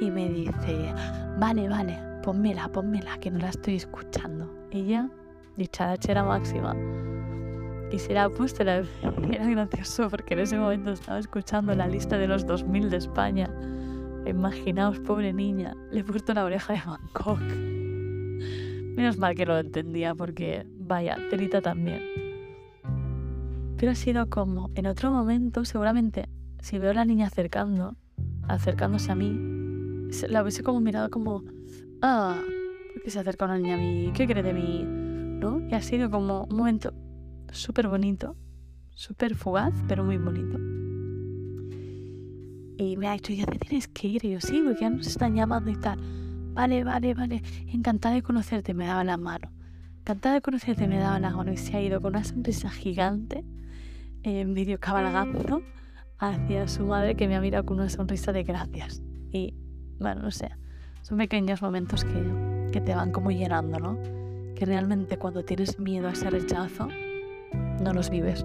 Y 0.00 0.10
me 0.10 0.28
dice, 0.28 0.92
vale, 1.38 1.68
vale, 1.68 1.98
pónmela, 2.22 2.68
pónmela, 2.68 3.18
que 3.18 3.30
no 3.30 3.38
la 3.38 3.48
estoy 3.48 3.76
escuchando. 3.76 4.52
Ella, 4.70 5.08
dicharachera 5.56 6.24
máxima. 6.24 6.76
Y 7.90 7.98
se 7.98 8.12
la 8.12 8.28
puesto, 8.28 8.62
era, 8.62 8.82
era 9.32 9.46
gracioso 9.46 10.10
porque 10.10 10.34
en 10.34 10.40
ese 10.40 10.58
momento 10.58 10.92
estaba 10.92 11.18
escuchando 11.18 11.74
la 11.74 11.86
lista 11.86 12.18
de 12.18 12.28
los 12.28 12.46
2000 12.46 12.90
de 12.90 12.96
España. 12.98 13.50
Imaginaos, 14.26 15.00
pobre 15.00 15.32
niña, 15.32 15.74
le 15.90 16.00
he 16.00 16.04
puesto 16.04 16.34
la 16.34 16.44
oreja 16.44 16.74
de 16.74 16.80
Bangkok. 16.84 17.40
Menos 18.96 19.16
mal 19.16 19.34
que 19.34 19.46
lo 19.46 19.58
entendía 19.58 20.14
porque, 20.14 20.66
vaya, 20.78 21.16
Terita 21.30 21.62
también. 21.62 22.02
Pero 23.78 23.92
ha 23.92 23.94
sido 23.94 24.28
como, 24.28 24.70
en 24.74 24.86
otro 24.86 25.10
momento, 25.10 25.64
seguramente, 25.64 26.28
si 26.60 26.78
veo 26.78 26.90
a 26.90 26.94
la 26.94 27.04
niña 27.04 27.26
acercando, 27.26 27.96
acercándose 28.48 29.12
a 29.12 29.14
mí, 29.14 29.58
la 30.28 30.42
hubiese 30.42 30.62
como 30.62 30.80
mirado 30.80 31.10
como, 31.10 31.44
ah, 32.02 32.40
¿por 32.92 33.02
qué 33.02 33.10
se 33.10 33.18
acerca 33.18 33.44
una 33.44 33.58
niña 33.58 33.74
a 33.74 33.78
mí? 33.78 34.10
¿Qué 34.14 34.26
cree 34.26 34.42
de 34.42 34.52
mí? 34.52 34.84
¿No? 34.84 35.60
Y 35.68 35.74
ha 35.74 35.82
sido 35.82 36.10
como 36.10 36.44
un 36.44 36.56
momento 36.56 36.92
súper 37.52 37.88
bonito, 37.88 38.36
súper 38.90 39.34
fugaz, 39.34 39.74
pero 39.86 40.04
muy 40.04 40.18
bonito. 40.18 40.58
Y 42.78 42.96
me 42.96 43.08
ha 43.08 43.12
dicho, 43.12 43.32
ya 43.32 43.44
te 43.44 43.58
tienes 43.58 43.88
que 43.88 44.06
ir. 44.06 44.24
Y 44.24 44.30
yo, 44.30 44.40
sí, 44.40 44.62
porque 44.64 44.82
ya 44.82 44.90
nos 44.90 45.06
están 45.06 45.34
llamando 45.34 45.70
y 45.70 45.76
tal. 45.76 45.98
Vale, 46.52 46.84
vale, 46.84 47.12
vale. 47.14 47.42
Encantada 47.66 48.14
de 48.14 48.22
conocerte, 48.22 48.72
me 48.72 48.86
daba 48.86 49.02
la 49.02 49.16
mano. 49.16 49.50
Encantada 50.00 50.36
de 50.36 50.40
conocerte, 50.40 50.86
me 50.86 50.98
daba 50.98 51.18
la 51.18 51.30
mano. 51.30 51.52
Y 51.52 51.56
se 51.56 51.76
ha 51.76 51.82
ido 51.82 52.00
con 52.00 52.14
una 52.14 52.22
sonrisa 52.22 52.70
gigante 52.70 53.44
en 54.22 54.54
vídeo 54.54 54.78
cabalgando 54.78 55.62
hacia 56.18 56.68
su 56.68 56.86
madre 56.86 57.14
que 57.14 57.28
me 57.28 57.36
ha 57.36 57.40
mirado 57.40 57.64
con 57.64 57.78
una 57.78 57.88
sonrisa 57.88 58.32
de 58.32 58.42
gracias. 58.42 59.02
Y 59.32 59.54
bueno, 59.98 60.22
no 60.22 60.30
sé, 60.30 60.50
son 61.02 61.18
pequeños 61.18 61.62
momentos 61.62 62.04
que, 62.04 62.70
que 62.72 62.80
te 62.80 62.94
van 62.94 63.12
como 63.12 63.30
llenando, 63.30 63.78
¿no? 63.78 63.98
Que 64.54 64.64
realmente 64.64 65.18
cuando 65.18 65.44
tienes 65.44 65.78
miedo 65.78 66.08
a 66.08 66.12
ese 66.12 66.30
rechazo, 66.30 66.88
no 67.82 67.92
los 67.92 68.10
vives. 68.10 68.44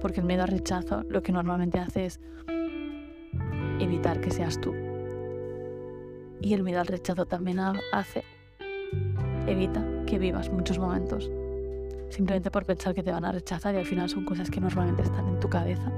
Porque 0.00 0.20
el 0.20 0.26
miedo 0.26 0.42
al 0.42 0.48
rechazo 0.48 1.02
lo 1.08 1.22
que 1.22 1.32
normalmente 1.32 1.78
hace 1.78 2.06
es 2.06 2.20
evitar 3.80 4.20
que 4.20 4.30
seas 4.30 4.60
tú. 4.60 4.74
Y 6.40 6.54
el 6.54 6.62
miedo 6.62 6.80
al 6.80 6.86
rechazo 6.86 7.26
también 7.26 7.58
hace, 7.58 8.22
evita 9.46 9.84
que 10.06 10.18
vivas 10.18 10.50
muchos 10.50 10.78
momentos 10.78 11.30
simplemente 12.10 12.50
por 12.50 12.64
pensar 12.64 12.94
que 12.94 13.02
te 13.02 13.12
van 13.12 13.24
a 13.24 13.32
rechazar 13.32 13.74
y 13.74 13.78
al 13.78 13.86
final 13.86 14.08
son 14.08 14.24
cosas 14.24 14.50
que 14.50 14.60
normalmente 14.60 15.02
están 15.02 15.28
en 15.28 15.40
tu 15.40 15.48
cabeza, 15.48 15.92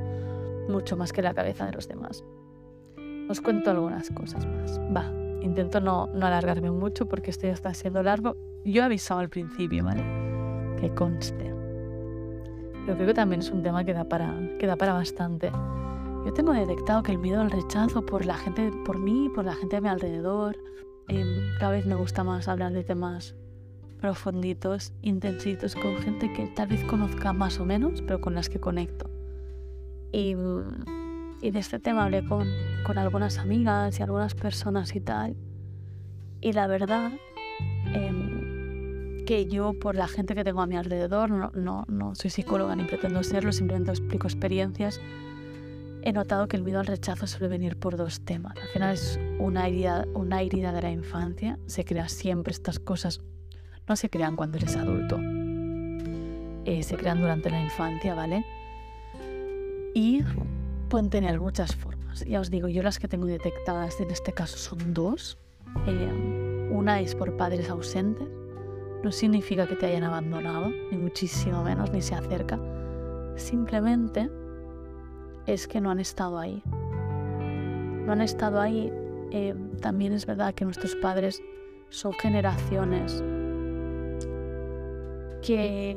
mucho 0.70 0.96
más 0.96 1.12
que 1.12 1.22
la 1.22 1.34
cabeza 1.34 1.66
de 1.66 1.72
los 1.72 1.88
demás. 1.88 2.24
Os 3.28 3.40
cuento 3.40 3.70
algunas 3.70 4.10
cosas 4.10 4.46
más. 4.46 4.80
Va, 4.94 5.12
intento 5.42 5.80
no, 5.80 6.08
no 6.08 6.26
alargarme 6.26 6.70
mucho 6.70 7.06
porque 7.06 7.30
esto 7.30 7.46
ya 7.46 7.52
está 7.52 7.74
siendo 7.74 8.02
largo. 8.02 8.36
Yo 8.64 8.82
he 8.82 8.84
avisado 8.84 9.20
al 9.20 9.28
principio, 9.28 9.84
¿vale? 9.84 10.02
Que 10.80 10.92
conste. 10.94 11.54
Pero 12.84 12.96
creo 12.96 13.06
que 13.06 13.14
también 13.14 13.40
es 13.40 13.50
un 13.50 13.62
tema 13.62 13.84
que 13.84 13.94
da 13.94 14.04
para, 14.04 14.34
que 14.58 14.66
da 14.66 14.76
para 14.76 14.94
bastante. 14.94 15.52
Yo 16.24 16.32
tengo 16.32 16.52
detectado 16.52 17.02
que 17.02 17.12
el 17.12 17.18
miedo 17.18 17.40
al 17.40 17.50
rechazo 17.50 18.04
por 18.04 18.26
la 18.26 18.34
gente, 18.34 18.70
por 18.84 18.98
mí, 18.98 19.30
por 19.34 19.44
la 19.44 19.54
gente 19.54 19.76
a 19.76 19.80
mi 19.80 19.88
alrededor, 19.88 20.56
eh, 21.08 21.24
cada 21.58 21.72
vez 21.72 21.86
me 21.86 21.94
gusta 21.94 22.24
más 22.24 22.46
hablar 22.46 22.72
de 22.72 22.84
temas 22.84 23.34
profunditos, 24.00 24.92
intensitos, 25.02 25.74
con 25.74 25.96
gente 25.98 26.32
que 26.32 26.46
tal 26.48 26.68
vez 26.68 26.84
conozca 26.84 27.32
más 27.32 27.58
o 27.60 27.64
menos, 27.64 28.02
pero 28.02 28.20
con 28.20 28.34
las 28.34 28.48
que 28.48 28.60
conecto. 28.60 29.09
Y, 30.12 30.34
y 31.40 31.50
de 31.50 31.58
este 31.58 31.78
tema 31.78 32.04
hablé 32.04 32.24
con, 32.24 32.48
con, 32.84 32.98
algunas 32.98 33.38
amigas 33.38 33.98
y 33.98 34.02
algunas 34.02 34.34
personas 34.34 34.94
y 34.94 35.00
tal. 35.00 35.36
Y 36.40 36.52
la 36.52 36.66
verdad, 36.66 37.12
eh, 37.94 39.24
que 39.26 39.46
yo, 39.46 39.74
por 39.78 39.94
la 39.94 40.08
gente 40.08 40.34
que 40.34 40.42
tengo 40.42 40.62
a 40.62 40.66
mi 40.66 40.76
alrededor, 40.76 41.30
no, 41.30 41.50
no, 41.54 41.84
no 41.88 42.14
soy 42.14 42.30
psicóloga 42.30 42.74
ni 42.74 42.84
pretendo 42.84 43.22
serlo, 43.22 43.52
simplemente 43.52 43.90
explico 43.90 44.26
experiencias, 44.26 45.00
he 46.02 46.12
notado 46.12 46.48
que 46.48 46.56
el 46.56 46.62
miedo 46.62 46.80
al 46.80 46.86
rechazo 46.86 47.26
suele 47.26 47.48
venir 47.48 47.76
por 47.76 47.96
dos 47.96 48.20
temas. 48.22 48.56
Al 48.56 48.68
final 48.68 48.94
es 48.94 49.20
una 49.38 49.68
herida, 49.68 50.06
una 50.14 50.42
herida 50.42 50.72
de 50.72 50.82
la 50.82 50.90
infancia, 50.90 51.58
se 51.66 51.84
crea 51.84 52.08
siempre 52.08 52.52
estas 52.52 52.78
cosas 52.78 53.20
no 53.90 53.96
se 53.96 54.08
crean 54.08 54.36
cuando 54.36 54.56
eres 54.56 54.76
adulto. 54.76 55.18
Eh, 56.64 56.84
se 56.84 56.96
crean 56.96 57.20
durante 57.20 57.50
la 57.50 57.60
infancia, 57.60 58.14
¿vale? 58.14 58.44
Y 59.94 60.22
pueden 60.88 61.10
tener 61.10 61.40
muchas 61.40 61.74
formas. 61.74 62.24
Ya 62.24 62.40
os 62.40 62.50
digo, 62.50 62.68
yo 62.68 62.82
las 62.82 62.98
que 62.98 63.08
tengo 63.08 63.26
detectadas 63.26 64.00
en 64.00 64.10
este 64.10 64.32
caso 64.32 64.56
son 64.56 64.94
dos. 64.94 65.38
Eh, 65.86 66.68
una 66.70 67.00
es 67.00 67.14
por 67.14 67.36
padres 67.36 67.68
ausentes. 67.70 68.28
No 69.02 69.10
significa 69.12 69.66
que 69.66 69.76
te 69.76 69.86
hayan 69.86 70.04
abandonado, 70.04 70.68
ni 70.90 70.98
muchísimo 70.98 71.64
menos, 71.64 71.90
ni 71.90 72.02
se 72.02 72.14
acerca. 72.14 72.58
Simplemente 73.36 74.30
es 75.46 75.66
que 75.66 75.80
no 75.80 75.90
han 75.90 76.00
estado 76.00 76.38
ahí. 76.38 76.62
No 76.66 78.12
han 78.12 78.20
estado 78.20 78.60
ahí. 78.60 78.92
Eh, 79.32 79.54
también 79.80 80.12
es 80.12 80.26
verdad 80.26 80.54
que 80.54 80.64
nuestros 80.64 80.94
padres 80.96 81.42
son 81.88 82.12
generaciones 82.12 83.22
que 85.42 85.96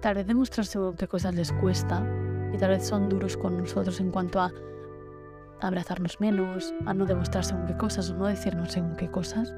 tal 0.00 0.14
vez 0.14 0.26
demostrarse 0.26 0.78
qué 0.96 1.06
cosas 1.06 1.34
les 1.34 1.52
cuesta 1.52 2.04
y 2.52 2.58
tal 2.58 2.70
vez 2.70 2.86
son 2.86 3.08
duros 3.08 3.36
con 3.36 3.56
nosotros 3.56 4.00
en 4.00 4.10
cuanto 4.10 4.40
a 4.40 4.52
abrazarnos 5.60 6.20
menos, 6.20 6.74
a 6.86 6.94
no 6.94 7.06
demostrarse 7.06 7.50
según 7.50 7.66
qué 7.66 7.76
cosas 7.76 8.10
o 8.10 8.16
no 8.16 8.26
decirnos 8.26 8.72
según 8.72 8.96
qué 8.96 9.10
cosas. 9.10 9.54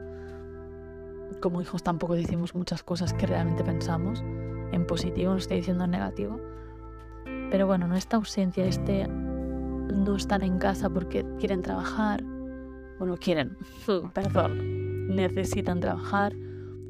Como 1.41 1.61
hijos 1.61 1.83
tampoco 1.83 2.15
decimos 2.15 2.55
muchas 2.55 2.83
cosas 2.83 3.13
que 3.15 3.27
realmente 3.27 3.65
pensamos 3.65 4.23
en 4.73 4.87
positivo, 4.87 5.33
no 5.33 5.39
estoy 5.39 5.59
diciendo 5.59 5.85
en 5.85 5.91
negativo. 5.91 6.41
Pero 7.51 7.67
bueno, 7.67 7.87
no 7.87 7.97
esta 7.97 8.17
ausencia, 8.17 8.65
este 8.65 9.07
no 9.09 10.17
están 10.17 10.43
en 10.43 10.59
casa 10.59 10.89
porque 10.91 11.25
quieren 11.39 11.63
trabajar, 11.63 12.23
bueno, 12.99 13.17
quieren, 13.17 13.57
perdón, 14.15 15.15
necesitan 15.15 15.81
trabajar. 15.81 16.35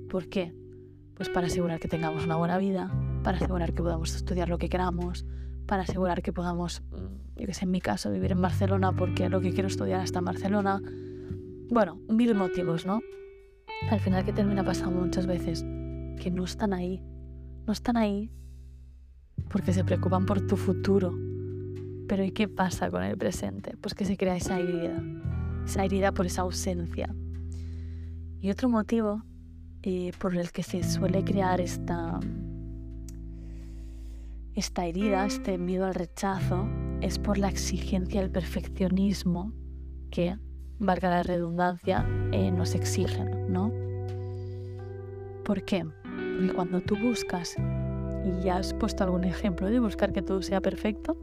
¿Por 0.09 0.29
qué? 0.29 0.55
pues 1.23 1.29
para 1.29 1.47
asegurar 1.47 1.79
que 1.79 1.89
tengamos 1.89 2.25
una 2.25 2.37
buena 2.37 2.59
vida, 2.59 2.91
para 3.23 3.37
asegurar 3.37 3.73
que 3.73 3.83
podamos 3.83 4.15
estudiar 4.15 4.49
lo 4.49 4.59
que 4.59 4.69
queramos, 4.69 5.25
para 5.67 5.83
asegurar 5.83 6.23
que 6.23 6.33
podamos, 6.33 6.83
mm, 6.91 7.41
yo 7.41 7.47
que 7.47 7.55
sé, 7.55 7.65
en 7.65 7.71
mi 7.71 7.81
caso, 7.81 8.11
vivir 8.11 8.33
en 8.33 8.43
Barcelona 8.43 8.93
porque 8.93 9.29
lo 9.29 9.41
que 9.41 9.53
quiero 9.53 9.69
estudiar 9.69 10.03
está 10.03 10.19
en 10.21 10.25
Barcelona. 10.25 10.81
Bueno, 11.71 12.01
mil 12.09 12.35
motivos, 12.35 12.87
¿no? 12.87 13.01
Al 13.91 14.01
final 14.01 14.25
que 14.25 14.33
termina 14.33 14.65
pasando 14.65 15.01
muchas 15.01 15.27
veces 15.27 15.65
que 16.21 16.31
no 16.31 16.45
están 16.45 16.73
ahí, 16.73 17.03
no 17.67 17.73
están 17.73 17.97
ahí 17.97 18.31
porque 19.49 19.73
se 19.73 19.85
preocupan 19.85 20.27
por 20.27 20.47
tu 20.47 20.57
futuro. 20.57 21.15
Pero 22.09 22.25
¿y 22.25 22.33
qué 22.33 22.49
pasa 22.49 22.91
con 22.91 23.03
el 23.03 23.17
presente? 23.17 23.77
Pues 23.81 23.95
que 23.95 24.05
se 24.05 24.17
crea 24.17 24.37
esa 24.37 24.59
herida, 24.59 25.03
esa 25.65 25.85
herida 25.85 26.13
por 26.13 26.27
esa 26.27 26.43
ausencia. 26.43 27.15
Y 28.41 28.51
otro 28.51 28.69
motivo 28.69 29.23
eh, 29.83 30.13
por 30.19 30.37
el 30.37 30.51
que 30.51 30.63
se 30.63 30.83
suele 30.83 31.25
crear 31.25 31.61
esta, 31.61 32.19
esta 34.55 34.87
herida, 34.87 35.25
este 35.27 35.57
miedo 35.59 35.87
al 35.87 35.95
rechazo, 35.95 36.69
es 37.01 37.19
por 37.19 37.39
la 37.39 37.49
exigencia 37.49 38.21
del 38.21 38.31
perfeccionismo 38.31 39.53
que, 40.11 40.37
valga 40.79 41.11
la 41.11 41.23
redundancia, 41.23 42.07
eh, 42.33 42.51
nos 42.51 42.75
exigen, 42.75 43.53
¿no? 43.53 43.73
¿Por 45.45 45.65
qué? 45.65 45.85
Porque 45.85 46.53
cuando 46.55 46.81
tú 46.81 46.97
buscas, 46.97 47.57
y 48.25 48.45
ya 48.45 48.59
has 48.59 48.75
puesto 48.75 49.05
algún 49.05 49.25
ejemplo 49.25 49.69
de 49.69 49.81
buscar 49.81 50.13
que 50.13 50.23
todo 50.23 50.43
sea 50.43 50.61
perfecto, 50.61 51.17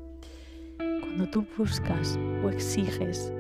cuando 0.78 1.30
tú 1.30 1.46
buscas 1.58 2.18
o 2.44 2.50
exiges 2.50 3.32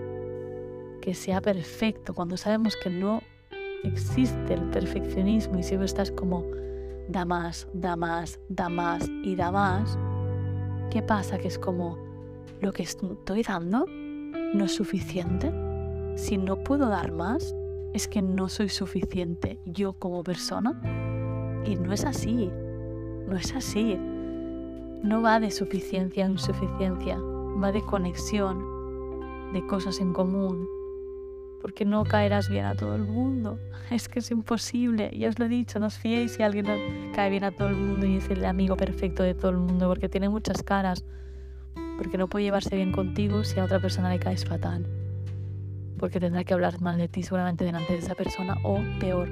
que 1.02 1.14
sea 1.14 1.42
perfecto, 1.42 2.14
cuando 2.14 2.38
sabemos 2.38 2.76
que 2.84 2.90
no 2.90 3.22
existe 3.84 4.54
el 4.54 4.70
perfeccionismo 4.70 5.58
y 5.58 5.64
siempre 5.64 5.86
estás 5.86 6.12
como 6.12 6.44
da 7.10 7.26
más, 7.26 7.68
da 7.74 7.96
más, 7.96 8.40
da 8.50 8.70
más 8.70 9.10
y 9.24 9.36
da 9.36 9.52
más, 9.52 9.98
¿qué 10.92 11.02
pasa? 11.02 11.40
Que 11.40 11.48
es 11.48 11.58
como 11.58 11.98
lo 12.62 12.72
que 12.72 12.84
estoy 12.84 13.42
dando 13.42 13.86
no 14.54 14.66
es 14.66 14.76
suficiente. 14.76 15.52
Si 16.16 16.38
no 16.38 16.64
puedo 16.64 16.88
dar 16.88 17.12
más, 17.12 17.56
es 17.94 18.08
que 18.08 18.22
no 18.22 18.48
soy 18.48 18.70
suficiente 18.70 19.60
yo 19.66 19.94
como 19.94 20.24
persona. 20.24 20.80
Y 21.66 21.76
no 21.76 21.94
es 21.94 22.06
así, 22.06 22.52
no 23.28 23.36
es 23.36 23.56
así. 23.56 23.98
No 25.02 25.22
va 25.24 25.40
de 25.40 25.50
suficiencia 25.50 26.26
en 26.26 26.38
suficiencia, 26.38 27.18
va 27.18 27.72
de 27.72 27.84
conexión, 27.84 28.64
de 29.52 29.66
cosas 29.66 30.00
en 30.00 30.14
común, 30.14 30.68
porque 31.62 31.86
no 31.86 32.04
caerás 32.04 32.50
bien 32.50 32.66
a 32.66 32.76
todo 32.76 32.96
el 32.96 33.04
mundo. 33.04 33.60
Es 33.90 34.08
que 34.08 34.20
es 34.20 34.30
imposible, 34.30 35.10
ya 35.18 35.30
os 35.30 35.40
lo 35.40 35.46
he 35.46 35.50
dicho, 35.50 35.80
no 35.80 35.88
os 35.88 35.98
fiéis 35.98 36.34
si 36.34 36.44
alguien 36.44 36.68
cae 37.16 37.32
bien 37.32 37.44
a 37.44 37.50
todo 37.50 37.70
el 37.70 37.76
mundo 37.76 38.06
y 38.06 38.18
es 38.18 38.30
el 38.30 38.46
amigo 38.46 38.78
perfecto 38.78 39.24
de 39.24 39.34
todo 39.34 39.50
el 39.50 39.58
mundo, 39.58 39.88
porque 39.88 40.08
tiene 40.08 40.30
muchas 40.30 40.62
caras, 40.62 41.04
porque 41.98 42.20
no 42.20 42.28
puede 42.28 42.46
llevarse 42.46 42.76
bien 42.76 42.92
contigo 42.92 43.44
si 43.44 43.60
a 43.60 43.64
otra 43.64 43.80
persona 43.80 44.12
le 44.12 44.20
caes 44.20 44.46
fatal, 44.46 44.86
porque 45.98 46.20
tendrá 46.20 46.44
que 46.44 46.54
hablar 46.54 46.80
mal 46.82 47.00
de 47.00 47.08
ti 47.08 47.24
seguramente 47.24 47.66
delante 47.66 47.94
de 47.94 48.00
esa 48.00 48.14
persona, 48.14 48.58
o 48.64 48.80
peor, 49.00 49.28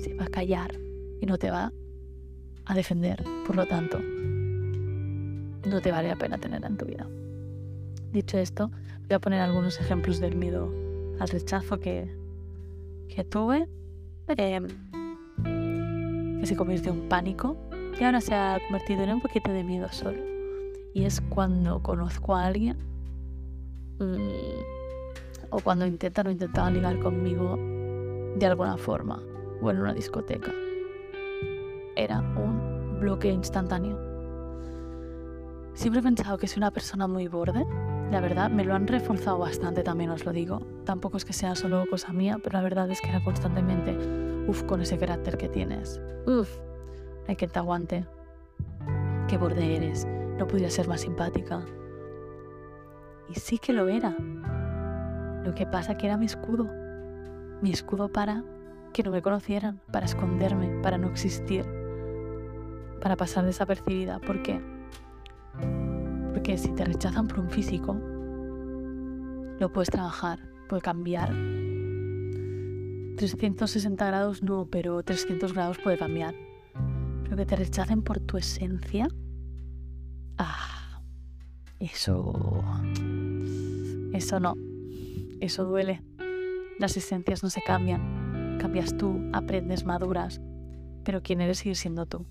se 0.00 0.12
va 0.14 0.24
a 0.24 0.28
callar 0.28 0.74
y 1.20 1.26
no 1.26 1.38
te 1.38 1.52
va 1.52 1.72
a 2.64 2.74
defender, 2.74 3.22
por 3.46 3.54
lo 3.54 3.64
tanto, 3.66 4.00
no 4.00 5.80
te 5.80 5.92
vale 5.92 6.08
la 6.08 6.16
pena 6.16 6.36
tener 6.38 6.64
en 6.64 6.76
tu 6.76 6.84
vida. 6.84 7.06
Dicho 8.10 8.38
esto, 8.38 8.72
voy 9.06 9.14
a 9.14 9.20
poner 9.20 9.40
algunos 9.40 9.78
ejemplos 9.78 10.18
del 10.18 10.34
miedo 10.34 10.87
al 11.18 11.28
rechazo 11.28 11.80
que, 11.80 12.14
que 13.08 13.24
tuve, 13.24 13.68
em, 14.28 14.66
que 16.40 16.46
se 16.46 16.56
convirtió 16.56 16.92
en 16.92 17.08
pánico 17.08 17.56
y 17.98 18.04
ahora 18.04 18.20
se 18.20 18.34
ha 18.34 18.58
convertido 18.66 19.02
en 19.02 19.14
un 19.14 19.20
poquito 19.20 19.50
de 19.50 19.64
miedo 19.64 19.88
solo. 19.90 20.22
Y 20.94 21.04
es 21.04 21.20
cuando 21.20 21.82
conozco 21.82 22.34
a 22.34 22.46
alguien 22.46 22.76
mm, 23.98 25.50
o 25.50 25.60
cuando 25.60 25.86
intentan 25.86 26.28
o 26.28 26.30
intentaban 26.30 26.74
ligar 26.74 26.98
conmigo 27.00 27.56
de 28.36 28.46
alguna 28.46 28.76
forma 28.76 29.20
o 29.60 29.70
en 29.70 29.78
una 29.78 29.94
discoteca. 29.94 30.52
Era 31.96 32.20
un 32.20 33.00
bloqueo 33.00 33.32
instantáneo. 33.32 33.98
Siempre 35.74 36.00
he 36.00 36.02
pensado 36.02 36.38
que 36.38 36.46
soy 36.46 36.58
una 36.58 36.70
persona 36.70 37.06
muy 37.06 37.28
borde 37.28 37.64
la 38.10 38.20
verdad, 38.20 38.50
me 38.50 38.64
lo 38.64 38.74
han 38.74 38.86
reforzado 38.86 39.38
bastante 39.38 39.82
también, 39.82 40.10
os 40.10 40.24
lo 40.24 40.32
digo. 40.32 40.60
Tampoco 40.84 41.18
es 41.18 41.24
que 41.24 41.34
sea 41.34 41.54
solo 41.54 41.84
cosa 41.90 42.12
mía, 42.12 42.38
pero 42.42 42.56
la 42.56 42.62
verdad 42.62 42.90
es 42.90 43.00
que 43.02 43.10
era 43.10 43.22
constantemente, 43.22 43.96
uff, 44.48 44.62
con 44.62 44.80
ese 44.80 44.98
carácter 44.98 45.36
que 45.36 45.48
tienes. 45.48 46.00
Uff, 46.26 46.48
hay 47.26 47.36
que 47.36 47.46
te 47.46 47.58
aguante. 47.58 48.06
Qué 49.28 49.36
borde 49.36 49.76
eres. 49.76 50.06
No 50.38 50.46
podría 50.46 50.70
ser 50.70 50.88
más 50.88 51.02
simpática. 51.02 51.62
Y 53.28 53.34
sí 53.34 53.58
que 53.58 53.74
lo 53.74 53.88
era. 53.88 54.16
Lo 55.44 55.54
que 55.54 55.66
pasa 55.66 55.98
que 55.98 56.06
era 56.06 56.16
mi 56.16 56.26
escudo. 56.26 56.66
Mi 57.60 57.70
escudo 57.70 58.10
para 58.10 58.42
que 58.94 59.02
no 59.02 59.10
me 59.10 59.20
conocieran, 59.20 59.80
para 59.92 60.06
esconderme, 60.06 60.80
para 60.82 60.96
no 60.96 61.08
existir, 61.08 61.66
para 63.02 63.16
pasar 63.16 63.44
desapercibida. 63.44 64.18
¿Por 64.18 64.42
qué? 64.42 64.77
Porque 66.38 66.56
si 66.56 66.68
te 66.68 66.84
rechazan 66.84 67.26
por 67.26 67.40
un 67.40 67.50
físico, 67.50 67.94
lo 69.58 69.72
puedes 69.72 69.90
trabajar, 69.90 70.38
puede 70.68 70.80
cambiar. 70.80 71.30
360 73.16 74.06
grados 74.06 74.44
no, 74.44 74.68
pero 74.70 75.02
300 75.02 75.52
grados 75.52 75.78
puede 75.82 75.98
cambiar. 75.98 76.36
Pero 77.24 77.36
que 77.36 77.44
te 77.44 77.56
rechacen 77.56 78.02
por 78.02 78.20
tu 78.20 78.36
esencia, 78.36 79.08
ah, 80.38 81.02
eso, 81.80 82.62
eso 84.12 84.38
no, 84.38 84.54
eso 85.40 85.64
duele. 85.64 86.04
Las 86.78 86.96
esencias 86.96 87.42
no 87.42 87.50
se 87.50 87.62
cambian, 87.62 88.58
cambias 88.60 88.96
tú, 88.96 89.28
aprendes, 89.32 89.84
maduras, 89.84 90.40
pero 91.02 91.20
quién 91.20 91.40
eres 91.40 91.58
sigue 91.58 91.74
siendo 91.74 92.06
tú. 92.06 92.26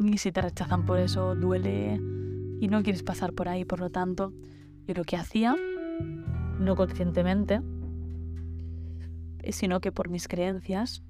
Y 0.00 0.18
si 0.18 0.32
te 0.32 0.42
rechazan 0.42 0.84
por 0.84 0.98
eso, 0.98 1.36
duele, 1.36 2.00
y 2.60 2.68
no 2.68 2.82
quieres 2.82 3.02
pasar 3.02 3.32
por 3.32 3.48
ahí. 3.48 3.64
Por 3.64 3.80
lo 3.80 3.90
tanto, 3.90 4.32
yo 4.86 4.94
lo 4.94 5.04
que 5.04 5.16
hacía, 5.16 5.56
no 6.58 6.76
conscientemente, 6.76 7.60
sino 9.50 9.80
que 9.80 9.92
por 9.92 10.08
mis 10.08 10.28
creencias, 10.28 11.02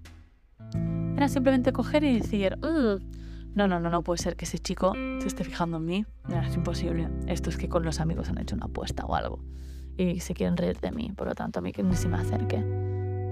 era 1.17 1.29
simplemente 1.29 1.73
coger 1.73 2.05
y 2.05 2.19
decir, 2.19 2.57
mm, 2.59 3.55
no, 3.55 3.69
no, 3.69 3.79
no, 3.79 3.89
no 3.89 4.03
puede 4.03 4.19
ser 4.19 4.37
que 4.37 4.45
ese 4.45 4.59
chico 4.59 4.95
se 5.21 5.29
esté 5.29 5.45
fijando 5.45 5.77
en 5.77 5.85
mí. 5.85 6.07
es 6.29 6.57
imposible. 6.57 7.09
Esto 7.27 7.51
es 7.51 7.57
que 7.57 7.69
con 7.69 7.85
los 7.85 8.01
amigos 8.01 8.29
han 8.29 8.39
hecho 8.39 8.57
una 8.57 8.67
apuesta 8.67 9.05
o 9.07 9.15
algo 9.15 9.41
y 9.97 10.21
se 10.21 10.35
quieren 10.35 10.57
reír 10.57 10.81
de 10.81 10.91
mí. 10.91 11.13
Por 11.15 11.29
lo 11.29 11.35
tanto, 11.35 11.61
a 11.61 11.63
mí 11.63 11.73
que 11.73 11.83
ni 11.83 11.95
se 11.95 12.09
me 12.09 12.19
acerque. 12.19 12.57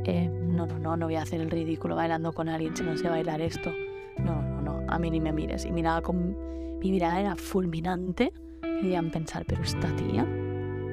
Eh, 0.05 0.29
no, 0.29 0.67
no, 0.67 0.79
no, 0.79 0.97
no 0.97 1.07
voy 1.07 1.17
a 1.17 1.23
hacer 1.23 1.41
el 1.41 1.51
ridículo 1.51 1.97
bailando 1.97 2.33
con 2.33 2.49
alguien 2.49 2.77
si 2.77 2.83
no 2.83 2.97
sé 2.97 3.09
bailar 3.09 3.41
esto. 3.41 3.73
No, 4.19 4.43
no, 4.43 4.63
no, 4.63 4.83
a 4.89 4.99
mí 4.99 5.11
ni 5.11 5.21
me 5.21 5.33
mires. 5.33 5.65
Y 5.65 5.73
miraba 5.73 6.03
con 6.03 6.37
mi 6.83 6.91
mirada 6.91 7.21
era 7.21 7.37
fulminante. 7.37 8.33
Querían 8.61 9.11
pensar, 9.11 9.45
pero 9.47 9.63
esta 9.63 9.95
tía, 9.95 10.27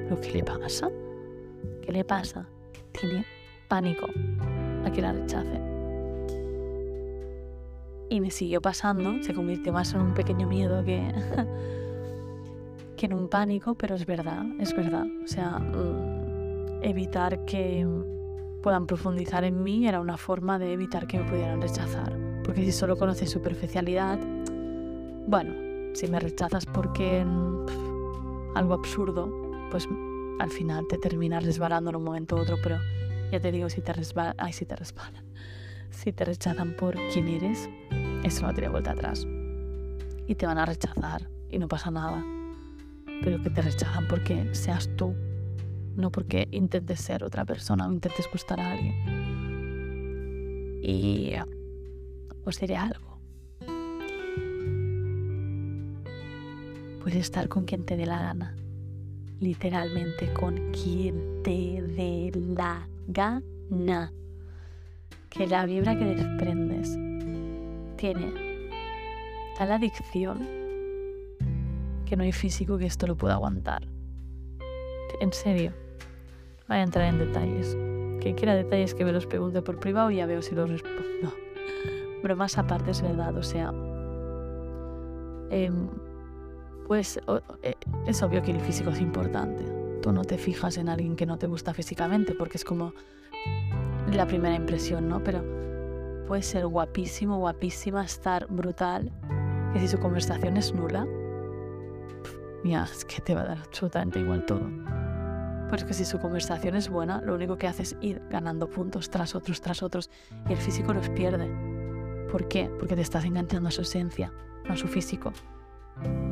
¿pero 0.04 0.20
qué 0.20 0.30
le 0.30 0.44
pasa? 0.44 0.88
¿Qué 1.82 1.90
le 1.90 2.04
pasa? 2.04 2.46
Tiene 2.92 3.26
pánico 3.66 4.06
a 4.84 4.90
que 4.92 5.02
la 5.02 5.12
rechace. 5.12 5.60
Y 8.08 8.20
me 8.20 8.30
siguió 8.30 8.60
pasando, 8.60 9.20
se 9.22 9.34
convirtió 9.34 9.72
más 9.72 9.92
en 9.94 10.02
un 10.02 10.14
pequeño 10.14 10.46
miedo 10.46 10.84
que, 10.84 11.12
que 12.96 13.06
en 13.06 13.12
un 13.12 13.28
pánico, 13.28 13.74
pero 13.74 13.96
es 13.96 14.06
verdad, 14.06 14.44
es 14.60 14.74
verdad. 14.74 15.06
O 15.24 15.26
sea, 15.26 15.58
mm, 15.58 16.82
evitar 16.82 17.44
que 17.44 17.84
puedan 18.62 18.86
profundizar 18.86 19.42
en 19.42 19.62
mí 19.62 19.88
era 19.88 20.00
una 20.00 20.16
forma 20.16 20.58
de 20.60 20.72
evitar 20.72 21.08
que 21.08 21.18
me 21.18 21.24
pudieran 21.24 21.60
rechazar. 21.60 22.16
Porque 22.44 22.64
si 22.64 22.72
solo 22.72 22.96
conoces 22.96 23.30
superficialidad, 23.30 24.18
bueno, 25.26 25.69
si 25.92 26.08
me 26.08 26.20
rechazas 26.20 26.66
porque 26.66 27.24
algo 28.54 28.74
absurdo, 28.74 29.30
pues 29.70 29.88
al 30.38 30.50
final 30.50 30.86
te 30.88 30.98
terminas 30.98 31.44
resbalando 31.44 31.90
en 31.90 31.96
un 31.96 32.04
momento 32.04 32.36
u 32.36 32.40
otro, 32.40 32.56
pero 32.62 32.78
ya 33.30 33.40
te 33.40 33.52
digo, 33.52 33.68
si 33.68 33.80
te 33.80 33.92
resbalan, 33.92 34.34
ay, 34.38 34.52
si 34.52 34.64
te 34.64 34.76
resbalan, 34.76 35.24
si 35.90 36.12
te 36.12 36.24
rechazan 36.24 36.74
por 36.76 36.96
quién 37.12 37.28
eres, 37.28 37.68
eso 38.24 38.46
no 38.46 38.52
tiene 38.52 38.68
vuelta 38.68 38.92
atrás. 38.92 39.26
Y 40.26 40.34
te 40.34 40.46
van 40.46 40.58
a 40.58 40.66
rechazar 40.66 41.28
y 41.50 41.58
no 41.58 41.68
pasa 41.68 41.90
nada. 41.90 42.24
Pero 43.22 43.42
que 43.42 43.50
te 43.50 43.60
rechazan 43.60 44.06
porque 44.08 44.54
seas 44.54 44.88
tú, 44.96 45.14
no 45.96 46.10
porque 46.10 46.48
intentes 46.52 47.00
ser 47.00 47.24
otra 47.24 47.44
persona 47.44 47.86
o 47.86 47.92
intentes 47.92 48.28
gustar 48.30 48.60
a 48.60 48.72
alguien. 48.72 48.94
Y 50.82 51.32
os 52.44 52.58
diré 52.58 52.76
algo 52.76 53.09
Puedes 57.00 57.16
estar 57.16 57.48
con 57.48 57.64
quien 57.64 57.84
te 57.84 57.96
dé 57.96 58.04
la 58.04 58.20
gana. 58.20 58.54
Literalmente 59.40 60.32
con 60.34 60.72
quien 60.72 61.42
te 61.42 61.82
dé 61.82 62.30
la 62.34 62.86
gana. 63.08 64.12
Que 65.30 65.46
la 65.46 65.64
vibra 65.64 65.98
que 65.98 66.04
desprendes 66.04 66.98
tiene 67.96 68.32
tal 69.56 69.72
adicción 69.72 70.46
que 72.04 72.16
no 72.16 72.24
hay 72.24 72.32
físico 72.32 72.76
que 72.76 72.86
esto 72.86 73.06
lo 73.06 73.16
pueda 73.16 73.34
aguantar. 73.34 73.86
En 75.20 75.32
serio. 75.32 75.72
Voy 76.68 76.78
a 76.78 76.82
entrar 76.82 77.06
en 77.06 77.18
detalles. 77.18 77.76
Quien 78.20 78.34
quiera 78.34 78.54
detalles 78.54 78.94
que 78.94 79.04
me 79.04 79.12
los 79.12 79.26
pregunte 79.26 79.62
por 79.62 79.80
privado 79.80 80.10
y 80.10 80.16
ya 80.16 80.26
veo 80.26 80.42
si 80.42 80.54
los 80.54 80.68
respondo. 80.68 81.32
Pero 82.22 82.36
más 82.36 82.58
aparte 82.58 82.90
es 82.90 83.00
verdad, 83.00 83.34
o 83.36 83.42
sea... 83.42 83.72
Em, 85.50 85.88
pues 86.90 87.20
eh, 87.62 87.74
es 88.08 88.20
obvio 88.20 88.42
que 88.42 88.50
el 88.50 88.58
físico 88.58 88.90
es 88.90 89.00
importante. 89.00 89.62
Tú 90.02 90.10
no 90.10 90.24
te 90.24 90.36
fijas 90.36 90.76
en 90.76 90.88
alguien 90.88 91.14
que 91.14 91.24
no 91.24 91.38
te 91.38 91.46
gusta 91.46 91.72
físicamente 91.72 92.34
porque 92.34 92.56
es 92.56 92.64
como 92.64 92.94
la 94.12 94.26
primera 94.26 94.56
impresión, 94.56 95.08
¿no? 95.08 95.22
Pero 95.22 95.44
puede 96.26 96.42
ser 96.42 96.66
guapísimo, 96.66 97.38
guapísima, 97.38 98.04
estar 98.04 98.48
brutal, 98.48 99.12
que 99.72 99.78
si 99.78 99.86
su 99.86 100.00
conversación 100.00 100.56
es 100.56 100.74
nula, 100.74 101.06
mira, 102.64 102.88
es 102.92 103.04
que 103.04 103.20
te 103.20 103.36
va 103.36 103.42
a 103.42 103.44
dar 103.44 103.58
absolutamente 103.58 104.18
igual 104.18 104.44
todo. 104.44 104.68
Pues 105.68 105.84
que 105.84 105.94
si 105.94 106.04
su 106.04 106.18
conversación 106.18 106.74
es 106.74 106.88
buena, 106.88 107.20
lo 107.20 107.36
único 107.36 107.56
que 107.56 107.68
hace 107.68 107.84
es 107.84 107.96
ir 108.00 108.20
ganando 108.30 108.68
puntos 108.68 109.10
tras 109.10 109.36
otros, 109.36 109.60
tras 109.60 109.84
otros, 109.84 110.10
y 110.48 110.54
el 110.54 110.58
físico 110.58 110.92
los 110.92 111.08
pierde. 111.10 111.48
¿Por 112.32 112.48
qué? 112.48 112.68
Porque 112.80 112.96
te 112.96 113.02
estás 113.02 113.24
enganchando 113.24 113.68
a 113.68 113.70
su 113.70 113.82
esencia, 113.82 114.32
no 114.64 114.72
a 114.72 114.76
su 114.76 114.88
físico. 114.88 115.32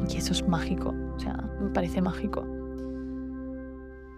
Y 0.08 0.16
eso 0.16 0.32
es 0.32 0.46
mágico, 0.46 0.94
o 1.14 1.18
sea, 1.18 1.34
me 1.60 1.70
parece 1.70 2.00
mágico. 2.00 2.46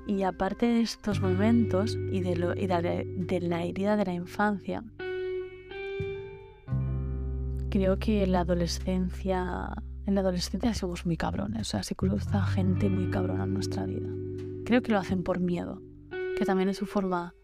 Y 0.07 0.23
aparte 0.23 0.67
de 0.67 0.81
estos 0.81 1.21
momentos 1.21 1.97
y 2.11 2.21
de, 2.21 2.37
lo, 2.37 2.55
y 2.55 2.67
de 2.67 3.41
la 3.43 3.65
herida 3.65 3.97
de 3.97 4.05
la 4.05 4.15
infancia, 4.15 4.83
creo 7.71 7.99
que 7.99 8.25
en 8.25 8.33
la 8.33 8.41
adolescencia, 8.41 9.73
en 10.07 10.15
la 10.15 10.21
adolescencia 10.21 10.75
somos 10.75 11.07
muy 11.07 11.17
cabrones, 11.17 11.63
o 11.63 11.65
sea, 11.71 11.83
se 11.83 11.95
cruza 11.95 12.43
gente 12.43 12.89
muy 12.89 13.11
cabrona 13.11 13.45
en 13.45 13.55
nuestra 13.55 13.87
vida. 13.87 14.09
Creo 14.65 14.83
que 14.83 14.93
lo 14.93 14.99
hacen 14.99 15.23
por 15.23 15.41
miedo, 15.41 15.81
que 16.37 16.45
también 16.45 16.69
es 16.69 16.79
su 16.79 16.87
forma 16.87 17.35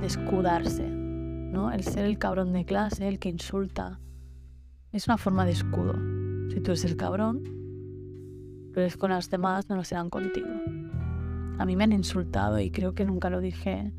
de 0.00 0.06
escudarse, 0.06 0.88
¿no? 0.88 1.70
El 1.70 1.84
ser 1.84 2.06
el 2.06 2.18
cabrón 2.18 2.52
de 2.52 2.64
clase, 2.64 3.06
el 3.06 3.18
que 3.18 3.28
insulta, 3.28 4.00
es 4.92 5.06
una 5.06 5.18
forma 5.18 5.44
de 5.44 5.52
escudo. 5.52 6.19
Si 6.50 6.60
tú 6.60 6.72
eres 6.72 6.84
el 6.84 6.96
cabrón, 6.96 7.42
pero 8.74 8.86
es 8.86 8.96
con 8.96 9.10
las 9.10 9.30
demás, 9.30 9.68
no 9.68 9.76
lo 9.76 9.84
serán 9.84 10.10
contigo. 10.10 10.48
A 11.58 11.64
mí 11.64 11.76
me 11.76 11.84
han 11.84 11.92
insultado 11.92 12.58
y 12.58 12.70
creo 12.70 12.94
que 12.94 13.04
nunca 13.04 13.30
lo 13.30 13.40
dije, 13.40 13.92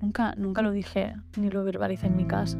nunca, 0.00 0.34
nunca 0.36 0.62
lo 0.62 0.70
dije 0.70 1.14
ni 1.36 1.50
lo 1.50 1.64
verbalicé 1.64 2.06
en 2.06 2.16
mi 2.16 2.26
casa. 2.26 2.58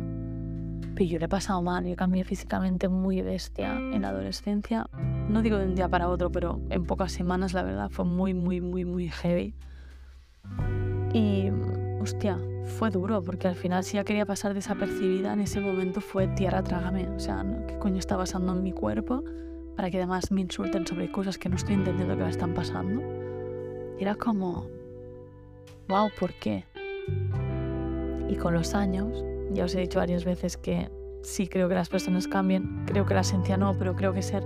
Pero 0.95 1.05
yo 1.05 1.19
le 1.19 1.25
he 1.25 1.29
pasado 1.29 1.63
mal, 1.63 1.87
yo 1.87 1.97
cambié 1.97 2.25
físicamente 2.25 2.89
muy 2.89 3.23
bestia 3.23 3.79
en 3.79 4.03
la 4.03 4.11
adolescencia 4.11 4.89
no 5.29 5.43
digo 5.43 5.59
de 5.59 5.67
un 5.67 5.75
día 5.75 5.89
para 5.89 6.09
otro, 6.09 6.31
pero 6.31 6.61
en 6.69 6.85
pocas 6.85 7.13
semanas 7.13 7.55
la 7.55 7.63
verdad 7.63 7.91
fue 7.91 8.05
muy, 8.05 8.35
muy, 8.35 8.61
muy, 8.61 8.85
muy 8.85 9.09
heavy. 9.09 9.55
Y, 11.15 11.49
hostia, 12.01 12.39
fue 12.65 12.91
duro, 12.91 13.23
porque 13.23 13.49
al 13.49 13.55
final 13.55 13.85
si 13.85 13.97
ya 13.97 14.05
quería 14.05 14.27
pasar 14.27 14.55
desapercibida, 14.55 15.33
en 15.33 15.41
ese 15.41 15.61
momento 15.61 16.01
fue 16.01 16.29
tierra 16.29 16.63
trágame. 16.63 17.09
O 17.09 17.19
sea, 17.19 17.45
¿qué 17.67 17.79
coño 17.79 17.99
está 17.99 18.17
pasando 18.17 18.53
en 18.53 18.63
mi 18.63 18.73
cuerpo 18.73 19.25
para 19.77 19.91
que 19.91 19.99
además 19.99 20.31
me 20.31 20.43
insulten 20.43 20.87
sobre 20.87 21.11
cosas 21.11 21.39
que 21.39 21.49
no 21.49 21.57
estoy 21.57 21.75
entendiendo 21.75 22.17
que 22.17 22.25
me 22.25 22.31
están 22.31 22.55
pasando? 22.55 23.03
era 24.03 24.15
como, 24.17 24.67
wow, 25.89 26.11
¿por 26.19 26.33
qué? 26.35 26.65
Y 28.29 28.37
con 28.37 28.55
los 28.55 28.75
años, 28.75 29.25
ya 29.53 29.65
os 29.65 29.75
he 29.75 29.81
dicho 29.81 29.99
varias 29.99 30.25
veces 30.25 30.57
que 30.57 30.91
sí 31.23 31.47
creo 31.47 31.69
que 31.69 31.75
las 31.75 31.89
personas 31.89 32.27
cambien, 32.27 32.85
creo 32.87 33.07
que 33.07 33.15
la 33.15 33.21
esencia 33.21 33.57
no, 33.57 33.77
pero 33.79 33.95
creo 33.95 34.13
que 34.13 34.23
ser 34.23 34.45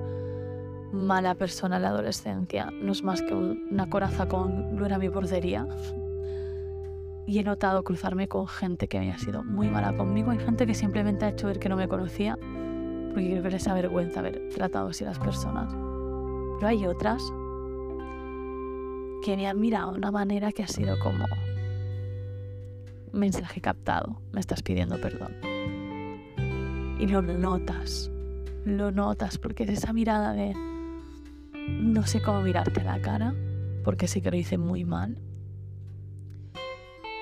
mala 0.93 1.35
persona 1.35 1.77
en 1.77 1.83
la 1.83 1.89
adolescencia. 1.89 2.71
No 2.71 2.93
es 2.93 3.03
más 3.03 3.23
que 3.23 3.35
una 3.35 3.89
coraza 3.89 4.29
con 4.29 4.77
no 4.77 4.85
era 4.85 4.99
mi 4.99 5.09
portería. 5.09 5.67
Y 7.27 7.39
he 7.39 7.43
notado 7.43 7.83
cruzarme 7.83 8.29
con 8.29 8.47
gente 8.47 8.89
que 8.89 8.99
había 8.99 9.19
sido 9.19 9.43
muy 9.43 9.69
mala 9.69 9.97
conmigo. 9.97 10.31
Hay 10.31 10.39
gente 10.39 10.67
que 10.67 10.75
simplemente 10.75 11.25
ha 11.25 11.31
hecho 11.31 11.49
ver 11.49 11.59
que 11.59 11.69
no 11.69 11.77
me 11.77 11.89
conocía, 11.89 12.37
porque 12.37 13.41
que 13.43 13.51
les 13.51 13.65
da 13.65 13.75
vergüenza 13.75 14.21
haber 14.21 14.49
tratado 14.51 14.89
así 14.89 15.05
a 15.05 15.09
las 15.09 15.19
personas. 15.19 15.73
Pero 15.73 16.69
hay 16.69 16.87
otras 16.87 17.23
que 19.25 19.37
me 19.37 19.49
han 19.49 19.61
mirado 19.61 19.93
de 19.93 19.99
una 19.99 20.13
manera 20.13 20.53
que 20.53 20.63
ha 20.63 20.69
sido 20.69 20.99
como 21.01 21.25
mensaje 23.13 23.61
captado, 23.61 24.21
me 24.33 24.41
estás 24.41 24.63
pidiendo 24.63 25.01
perdón. 25.01 25.35
Y 26.99 27.07
lo 27.09 27.23
notas, 27.23 28.11
lo 28.65 28.91
notas, 28.93 29.39
porque 29.39 29.65
es 29.65 29.71
esa 29.71 29.93
mirada 29.93 30.33
de 30.33 30.55
no 31.69 32.07
sé 32.07 32.23
cómo 32.23 32.43
mirarte 32.43 32.85
la 32.85 33.01
cara, 33.01 33.35
porque 33.85 34.07
sí 34.07 34.21
que 34.21 34.31
lo 34.31 34.37
hice 34.37 34.59
muy 34.59 34.85
mal. 34.85 35.19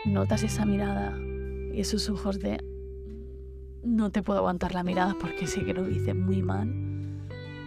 Notas 0.07 0.43
esa 0.43 0.67
mirada 0.67 1.19
y 1.73 1.81
esos 1.81 2.09
ojos 2.11 2.39
de 2.39 2.63
no 3.83 4.11
te 4.11 4.23
puedo 4.23 4.39
aguantar 4.39 4.75
la 4.75 4.83
mirada 4.83 5.15
porque 5.21 5.47
sí 5.47 5.65
que 5.65 5.75
lo 5.75 5.89
hice 5.89 6.15
muy 6.15 6.43
mal. 6.43 6.73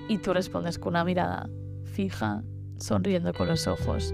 Y 0.08 0.20
tú 0.20 0.34
respondes 0.34 0.80
con 0.80 0.94
una 0.94 1.04
mirada 1.04 1.50
fija, 1.84 2.44
sonriendo 2.78 3.34
con 3.34 3.48
los 3.48 3.68
ojos. 3.68 4.14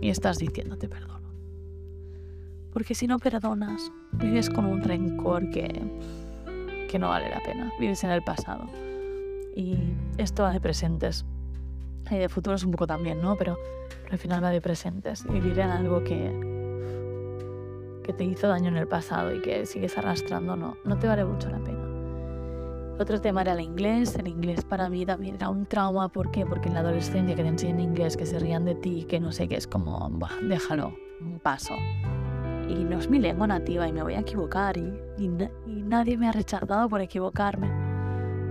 Y 0.00 0.08
estás 0.08 0.38
diciéndote 0.38 0.88
perdono. 0.88 1.30
Porque 2.72 2.94
si 2.94 3.06
no 3.06 3.18
perdonas, 3.18 3.92
vives 4.12 4.50
con 4.50 4.64
un 4.64 4.82
rencor 4.82 5.50
que, 5.50 5.68
que 6.90 6.98
no 6.98 7.08
vale 7.08 7.30
la 7.30 7.40
pena. 7.40 7.72
Vives 7.78 8.02
en 8.04 8.10
el 8.10 8.22
pasado. 8.22 8.68
Y 9.54 9.76
esto 10.18 10.42
va 10.42 10.52
de 10.52 10.60
presentes 10.60 11.24
y 12.10 12.18
de 12.18 12.28
futuro 12.28 12.56
es 12.56 12.64
un 12.64 12.72
poco 12.72 12.86
también, 12.86 13.20
¿no? 13.20 13.36
Pero, 13.36 13.58
al 14.10 14.18
final 14.18 14.44
va 14.44 14.50
de 14.50 14.60
presentes 14.60 15.24
vivir 15.24 15.58
en 15.58 15.70
algo 15.70 16.04
que, 16.04 16.51
que 18.02 18.12
te 18.12 18.24
hizo 18.24 18.48
daño 18.48 18.68
en 18.68 18.76
el 18.76 18.88
pasado 18.88 19.34
y 19.34 19.40
que 19.40 19.66
sigues 19.66 19.96
arrastrando, 19.96 20.56
no, 20.56 20.76
no 20.84 20.98
te 20.98 21.06
vale 21.06 21.24
mucho 21.24 21.50
la 21.50 21.58
pena. 21.58 21.78
Otro 22.98 23.20
tema 23.20 23.42
era 23.42 23.52
el 23.54 23.60
inglés. 23.60 24.14
El 24.16 24.28
inglés 24.28 24.64
para 24.64 24.88
mí 24.88 25.04
también 25.06 25.36
era 25.36 25.48
un 25.48 25.66
trauma. 25.66 26.08
¿Por 26.08 26.30
qué? 26.30 26.44
Porque 26.46 26.68
en 26.68 26.74
la 26.74 26.80
adolescencia 26.80 27.34
que 27.34 27.42
te 27.42 27.48
enseñan 27.48 27.80
inglés, 27.80 28.16
que 28.16 28.26
se 28.26 28.38
rían 28.38 28.64
de 28.64 28.74
ti, 28.74 29.04
que 29.08 29.18
no 29.18 29.32
sé 29.32 29.48
qué, 29.48 29.56
es 29.56 29.66
como, 29.66 30.10
déjalo, 30.42 30.94
un 31.20 31.40
paso. 31.40 31.74
Y 32.68 32.84
no 32.84 32.98
es 32.98 33.08
mi 33.08 33.18
lengua 33.18 33.46
nativa 33.46 33.88
y 33.88 33.92
me 33.92 34.02
voy 34.02 34.14
a 34.14 34.20
equivocar 34.20 34.76
y, 34.76 34.92
y 35.18 35.28
nadie 35.66 36.16
me 36.16 36.28
ha 36.28 36.32
rechazado 36.32 36.88
por 36.88 37.00
equivocarme. 37.00 37.70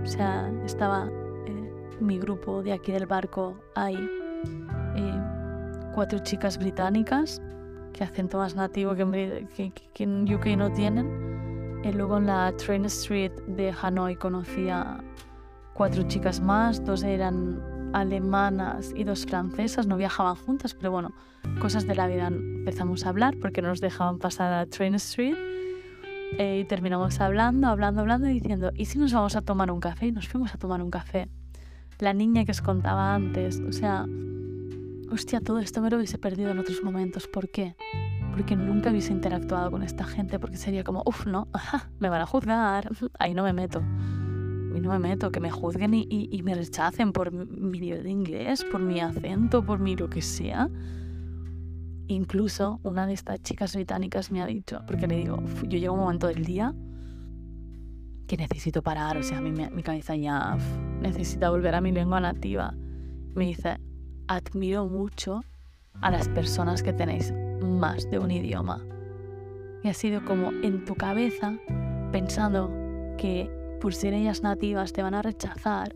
O 0.02 0.06
sea, 0.06 0.52
estaba 0.64 1.08
mi 2.02 2.18
grupo 2.18 2.62
de 2.62 2.72
aquí 2.72 2.92
del 2.92 3.06
barco 3.06 3.56
hay 3.74 3.96
eh, 3.96 5.20
cuatro 5.94 6.18
chicas 6.18 6.58
británicas 6.58 7.40
que 7.92 8.04
acento 8.04 8.38
más 8.38 8.54
nativo 8.54 8.94
que, 8.94 9.72
que, 9.94 10.04
en 10.04 10.32
UK 10.32 10.46
no 10.56 10.72
tienen. 10.72 11.80
Y 11.84 11.92
luego 11.92 12.18
en 12.18 12.26
la 12.26 12.52
Train 12.56 12.84
Street 12.86 13.32
de 13.46 13.72
Hanoi 13.80 14.16
conocí 14.16 14.68
a 14.68 15.02
cuatro 15.74 16.04
chicas 16.04 16.40
más, 16.40 16.84
dos 16.84 17.02
eran 17.02 17.60
alemanas 17.92 18.92
y 18.96 19.04
dos 19.04 19.26
francesas, 19.26 19.86
no 19.86 19.96
viajaban 19.96 20.36
juntas, 20.36 20.74
pero 20.74 20.92
bueno, 20.92 21.12
cosas 21.60 21.86
de 21.86 21.94
la 21.94 22.06
vida 22.06 22.28
empezamos 22.28 23.04
a 23.04 23.10
hablar 23.10 23.34
porque 23.40 23.62
no 23.62 23.68
nos 23.68 23.80
dejaban 23.80 24.18
pasar 24.18 24.52
a 24.52 24.66
Train 24.66 24.94
Street. 24.94 25.36
Eh, 26.38 26.60
y 26.60 26.64
terminamos 26.64 27.20
hablando, 27.20 27.66
hablando, 27.66 28.00
hablando 28.00 28.28
y 28.28 28.34
diciendo, 28.34 28.70
¿y 28.74 28.86
si 28.86 28.98
nos 28.98 29.12
vamos 29.12 29.36
a 29.36 29.42
tomar 29.42 29.70
un 29.70 29.80
café? 29.80 30.06
Y 30.06 30.12
nos 30.12 30.28
fuimos 30.28 30.54
a 30.54 30.58
tomar 30.58 30.80
un 30.80 30.90
café 30.90 31.28
la 32.02 32.12
niña 32.12 32.44
que 32.44 32.50
os 32.50 32.60
contaba 32.60 33.14
antes. 33.14 33.60
O 33.60 33.72
sea, 33.72 34.06
hostia, 35.12 35.40
todo 35.40 35.58
esto 35.58 35.82
me 35.82 35.90
lo 35.90 35.98
hubiese 35.98 36.18
perdido 36.18 36.50
en 36.50 36.58
otros 36.58 36.82
momentos. 36.82 37.28
¿Por 37.28 37.50
qué? 37.50 37.76
Porque 38.32 38.56
nunca 38.56 38.90
hubiese 38.90 39.12
interactuado 39.12 39.70
con 39.70 39.82
esta 39.82 40.04
gente, 40.04 40.38
porque 40.38 40.56
sería 40.56 40.84
como, 40.84 41.02
uff, 41.04 41.26
no, 41.26 41.48
me 42.00 42.08
van 42.08 42.22
a 42.22 42.26
juzgar, 42.26 42.90
ahí 43.18 43.34
no 43.34 43.42
me 43.42 43.52
meto. 43.52 43.82
Y 44.74 44.80
no 44.80 44.90
me 44.90 44.98
meto, 44.98 45.30
que 45.30 45.40
me 45.40 45.50
juzguen 45.50 45.92
y, 45.92 46.06
y, 46.08 46.42
me 46.42 46.54
rechacen 46.54 47.12
por 47.12 47.30
mi 47.30 47.78
nivel 47.78 48.04
de 48.04 48.10
inglés, 48.10 48.64
por 48.64 48.80
mi 48.80 49.00
acento, 49.00 49.62
por 49.62 49.78
mi 49.78 49.96
lo 49.96 50.08
que 50.08 50.22
sea. 50.22 50.70
Incluso 52.06 52.80
una 52.82 53.06
de 53.06 53.12
estas 53.12 53.42
chicas 53.42 53.74
británicas 53.74 54.32
me 54.32 54.40
ha 54.40 54.46
dicho, 54.46 54.80
porque 54.86 55.06
le 55.06 55.16
digo, 55.16 55.42
yo 55.68 55.78
llego 55.78 55.92
un 55.92 56.00
momento 56.00 56.26
del 56.26 56.44
día 56.46 56.74
que 58.26 58.38
necesito 58.38 58.82
parar, 58.82 59.18
o 59.18 59.22
sea, 59.22 59.42
mi, 59.42 59.52
mi 59.52 59.82
cabeza 59.82 60.16
ya 60.16 60.56
necesita 61.02 61.50
volver 61.50 61.74
a 61.74 61.82
mi 61.82 61.92
lengua 61.92 62.18
nativa. 62.18 62.74
Me 63.34 63.44
dice, 63.44 63.78
admiro 64.36 64.86
mucho 64.86 65.44
a 66.00 66.10
las 66.10 66.28
personas 66.28 66.82
que 66.82 66.92
tenéis 66.92 67.32
más 67.60 68.10
de 68.10 68.18
un 68.18 68.30
idioma. 68.30 68.80
Y 69.82 69.88
ha 69.88 69.94
sido 69.94 70.24
como 70.24 70.50
en 70.50 70.84
tu 70.84 70.94
cabeza, 70.94 71.54
pensando 72.12 72.70
que 73.18 73.50
por 73.80 73.94
ser 73.94 74.14
ellas 74.14 74.42
nativas 74.42 74.92
te 74.92 75.02
van 75.02 75.14
a 75.14 75.22
rechazar, 75.22 75.94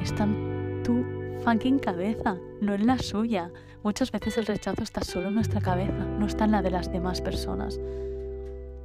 está 0.00 0.24
en 0.24 0.82
tu 0.82 1.04
fucking 1.44 1.78
cabeza, 1.78 2.36
no 2.60 2.74
en 2.74 2.86
la 2.86 2.98
suya. 2.98 3.50
Muchas 3.82 4.10
veces 4.10 4.38
el 4.38 4.46
rechazo 4.46 4.82
está 4.82 5.02
solo 5.02 5.28
en 5.28 5.34
nuestra 5.34 5.60
cabeza, 5.60 6.04
no 6.18 6.26
está 6.26 6.44
en 6.46 6.52
la 6.52 6.62
de 6.62 6.70
las 6.70 6.90
demás 6.90 7.20
personas. 7.20 7.78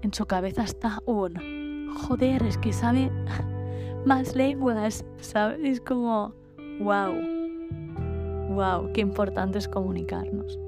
En 0.02 0.14
su 0.14 0.26
cabeza 0.26 0.64
está 0.64 1.00
un 1.06 1.94
joder, 1.96 2.44
es 2.44 2.58
que 2.58 2.74
sabe 2.74 3.12
más 4.06 4.36
lenguas, 4.36 5.06
¿sabes? 5.22 5.60
Es 5.64 5.82
como, 5.82 6.34
wow, 6.80 7.39
wow, 8.60 8.92
qué 8.92 9.00
importante 9.00 9.58
es 9.58 9.70
comunicarnos. 9.70 10.60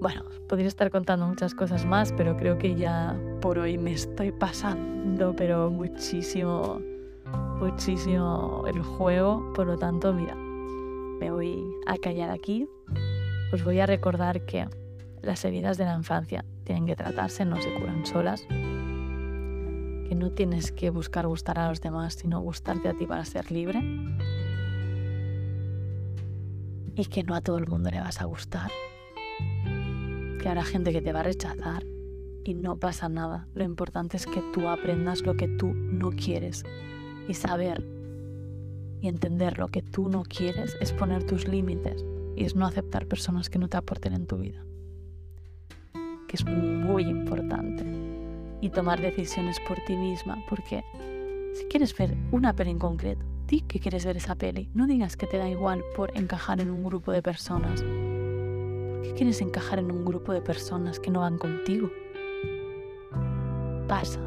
Bueno, 0.00 0.22
podría 0.48 0.68
estar 0.68 0.92
contando 0.92 1.26
muchas 1.26 1.52
cosas 1.52 1.84
más, 1.84 2.12
pero 2.12 2.36
creo 2.36 2.56
que 2.56 2.76
ya 2.76 3.18
por 3.40 3.58
hoy 3.58 3.76
me 3.78 3.92
estoy 3.92 4.30
pasando, 4.30 5.34
pero 5.34 5.70
muchísimo, 5.72 6.80
muchísimo 7.58 8.62
el 8.68 8.80
juego. 8.80 9.52
Por 9.54 9.66
lo 9.66 9.76
tanto, 9.76 10.12
mira, 10.12 10.36
me 10.36 11.32
voy 11.32 11.64
a 11.88 11.98
callar 11.98 12.30
aquí. 12.30 12.68
Os 13.52 13.64
voy 13.64 13.80
a 13.80 13.86
recordar 13.86 14.46
que 14.46 14.68
las 15.20 15.44
heridas 15.44 15.78
de 15.78 15.84
la 15.84 15.96
infancia 15.96 16.44
tienen 16.62 16.86
que 16.86 16.94
tratarse, 16.94 17.44
no 17.44 17.60
se 17.60 17.74
curan 17.74 18.06
solas. 18.06 18.46
Que 18.46 20.14
no 20.14 20.30
tienes 20.30 20.70
que 20.70 20.90
buscar 20.90 21.26
gustar 21.26 21.58
a 21.58 21.70
los 21.70 21.80
demás, 21.80 22.14
sino 22.14 22.38
gustarte 22.40 22.88
a 22.88 22.94
ti 22.94 23.04
para 23.04 23.24
ser 23.24 23.50
libre. 23.50 23.82
Y 26.98 27.06
que 27.06 27.22
no 27.22 27.34
a 27.34 27.40
todo 27.40 27.56
el 27.56 27.66
mundo 27.66 27.90
le 27.90 28.00
vas 28.00 28.20
a 28.20 28.26
gustar 28.26 28.70
que 30.38 30.48
habrá 30.48 30.64
gente 30.64 30.92
que 30.92 31.02
te 31.02 31.12
va 31.12 31.20
a 31.20 31.24
rechazar 31.24 31.84
y 32.44 32.54
no 32.54 32.76
pasa 32.76 33.08
nada. 33.08 33.48
Lo 33.54 33.64
importante 33.64 34.16
es 34.16 34.26
que 34.26 34.40
tú 34.54 34.68
aprendas 34.68 35.22
lo 35.22 35.34
que 35.36 35.48
tú 35.48 35.74
no 35.74 36.10
quieres 36.10 36.64
y 37.26 37.34
saber 37.34 37.84
y 39.00 39.08
entender 39.08 39.58
lo 39.58 39.68
que 39.68 39.82
tú 39.82 40.08
no 40.08 40.22
quieres 40.22 40.76
es 40.80 40.92
poner 40.92 41.24
tus 41.24 41.46
límites 41.46 42.04
y 42.36 42.44
es 42.44 42.54
no 42.54 42.66
aceptar 42.66 43.06
personas 43.06 43.50
que 43.50 43.58
no 43.58 43.68
te 43.68 43.76
aporten 43.76 44.14
en 44.14 44.26
tu 44.26 44.38
vida. 44.38 44.64
Que 46.28 46.36
es 46.36 46.44
muy 46.46 47.04
importante. 47.04 47.84
Y 48.60 48.70
tomar 48.70 49.00
decisiones 49.00 49.58
por 49.66 49.78
ti 49.86 49.96
misma, 49.96 50.44
porque 50.48 50.82
si 51.54 51.64
quieres 51.66 51.96
ver 51.96 52.16
una 52.32 52.54
peli 52.54 52.70
en 52.70 52.78
concreto, 52.78 53.24
di 53.48 53.62
que 53.62 53.80
quieres 53.80 54.04
ver 54.06 54.16
esa 54.16 54.36
peli. 54.36 54.70
No 54.74 54.86
digas 54.86 55.16
que 55.16 55.26
te 55.26 55.38
da 55.38 55.48
igual 55.48 55.82
por 55.96 56.16
encajar 56.16 56.60
en 56.60 56.70
un 56.70 56.84
grupo 56.84 57.10
de 57.10 57.22
personas 57.22 57.82
qué 59.08 59.14
quieres 59.14 59.40
encajar 59.40 59.78
en 59.78 59.90
un 59.90 60.04
grupo 60.04 60.32
de 60.32 60.40
personas 60.40 61.00
que 61.00 61.10
no 61.10 61.20
van 61.20 61.38
contigo? 61.38 61.90
Pasa, 63.86 64.20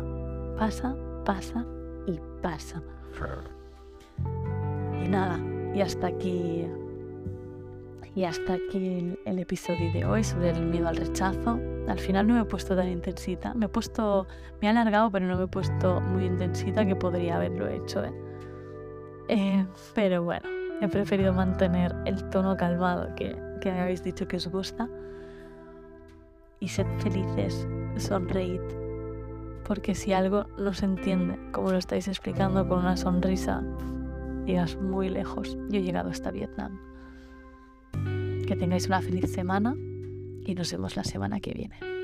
pasa, 0.57 0.95
pasa 1.25 1.65
y 2.07 2.19
pasa. 2.41 2.81
Y 5.03 5.07
nada, 5.07 5.39
y 5.75 5.81
hasta 5.81 6.07
aquí. 6.07 6.65
Y 8.13 8.25
hasta 8.25 8.53
aquí 8.53 9.17
el, 9.25 9.39
episodio 9.39 9.91
de 9.93 10.03
hoy 10.03 10.23
sobre 10.23 10.49
el 10.49 10.65
miedo 10.65 10.87
al 10.87 10.97
rechazo. 10.97 11.59
Al 11.87 11.99
final 11.99 12.27
no 12.27 12.33
me 12.33 12.41
he 12.41 12.45
puesto 12.45 12.75
tan 12.75 12.89
intensita. 12.89 13.53
Me 13.53 13.67
he 13.67 13.69
puesto. 13.69 14.27
Me 14.61 14.67
he 14.67 14.71
alargado, 14.71 15.11
pero 15.11 15.27
no 15.27 15.37
me 15.37 15.45
he 15.45 15.47
puesto 15.47 16.01
muy 16.01 16.25
intensita 16.25 16.85
que 16.85 16.95
podría 16.95 17.37
haberlo 17.37 17.67
hecho. 17.67 18.03
¿eh? 18.03 18.30
Eh, 19.31 19.65
pero 19.95 20.23
bueno, 20.23 20.47
he 20.81 20.87
preferido 20.87 21.33
mantener 21.33 21.95
el 22.05 22.29
tono 22.29 22.55
calmado 22.57 23.15
que 23.15 23.35
que 23.61 23.71
habéis 23.71 24.03
dicho 24.03 24.27
que 24.27 24.35
os 24.35 24.47
gusta. 24.47 24.89
Y 26.59 26.67
sed 26.67 26.85
felices, 26.99 27.65
sonreíd, 27.97 28.61
porque 29.65 29.95
si 29.95 30.13
algo 30.13 30.45
no 30.59 30.73
se 30.73 30.85
entiende, 30.85 31.39
como 31.51 31.71
lo 31.71 31.77
estáis 31.77 32.07
explicando 32.07 32.67
con 32.67 32.79
una 32.79 32.97
sonrisa, 32.97 33.63
llegas 34.45 34.75
muy 34.75 35.09
lejos. 35.09 35.57
Yo 35.69 35.79
he 35.79 35.83
llegado 35.83 36.09
hasta 36.09 36.29
Vietnam. 36.29 36.79
Que 38.45 38.55
tengáis 38.59 38.87
una 38.87 39.01
feliz 39.01 39.31
semana 39.31 39.75
y 40.45 40.53
nos 40.53 40.71
vemos 40.71 40.95
la 40.95 41.03
semana 41.03 41.39
que 41.39 41.53
viene. 41.53 42.00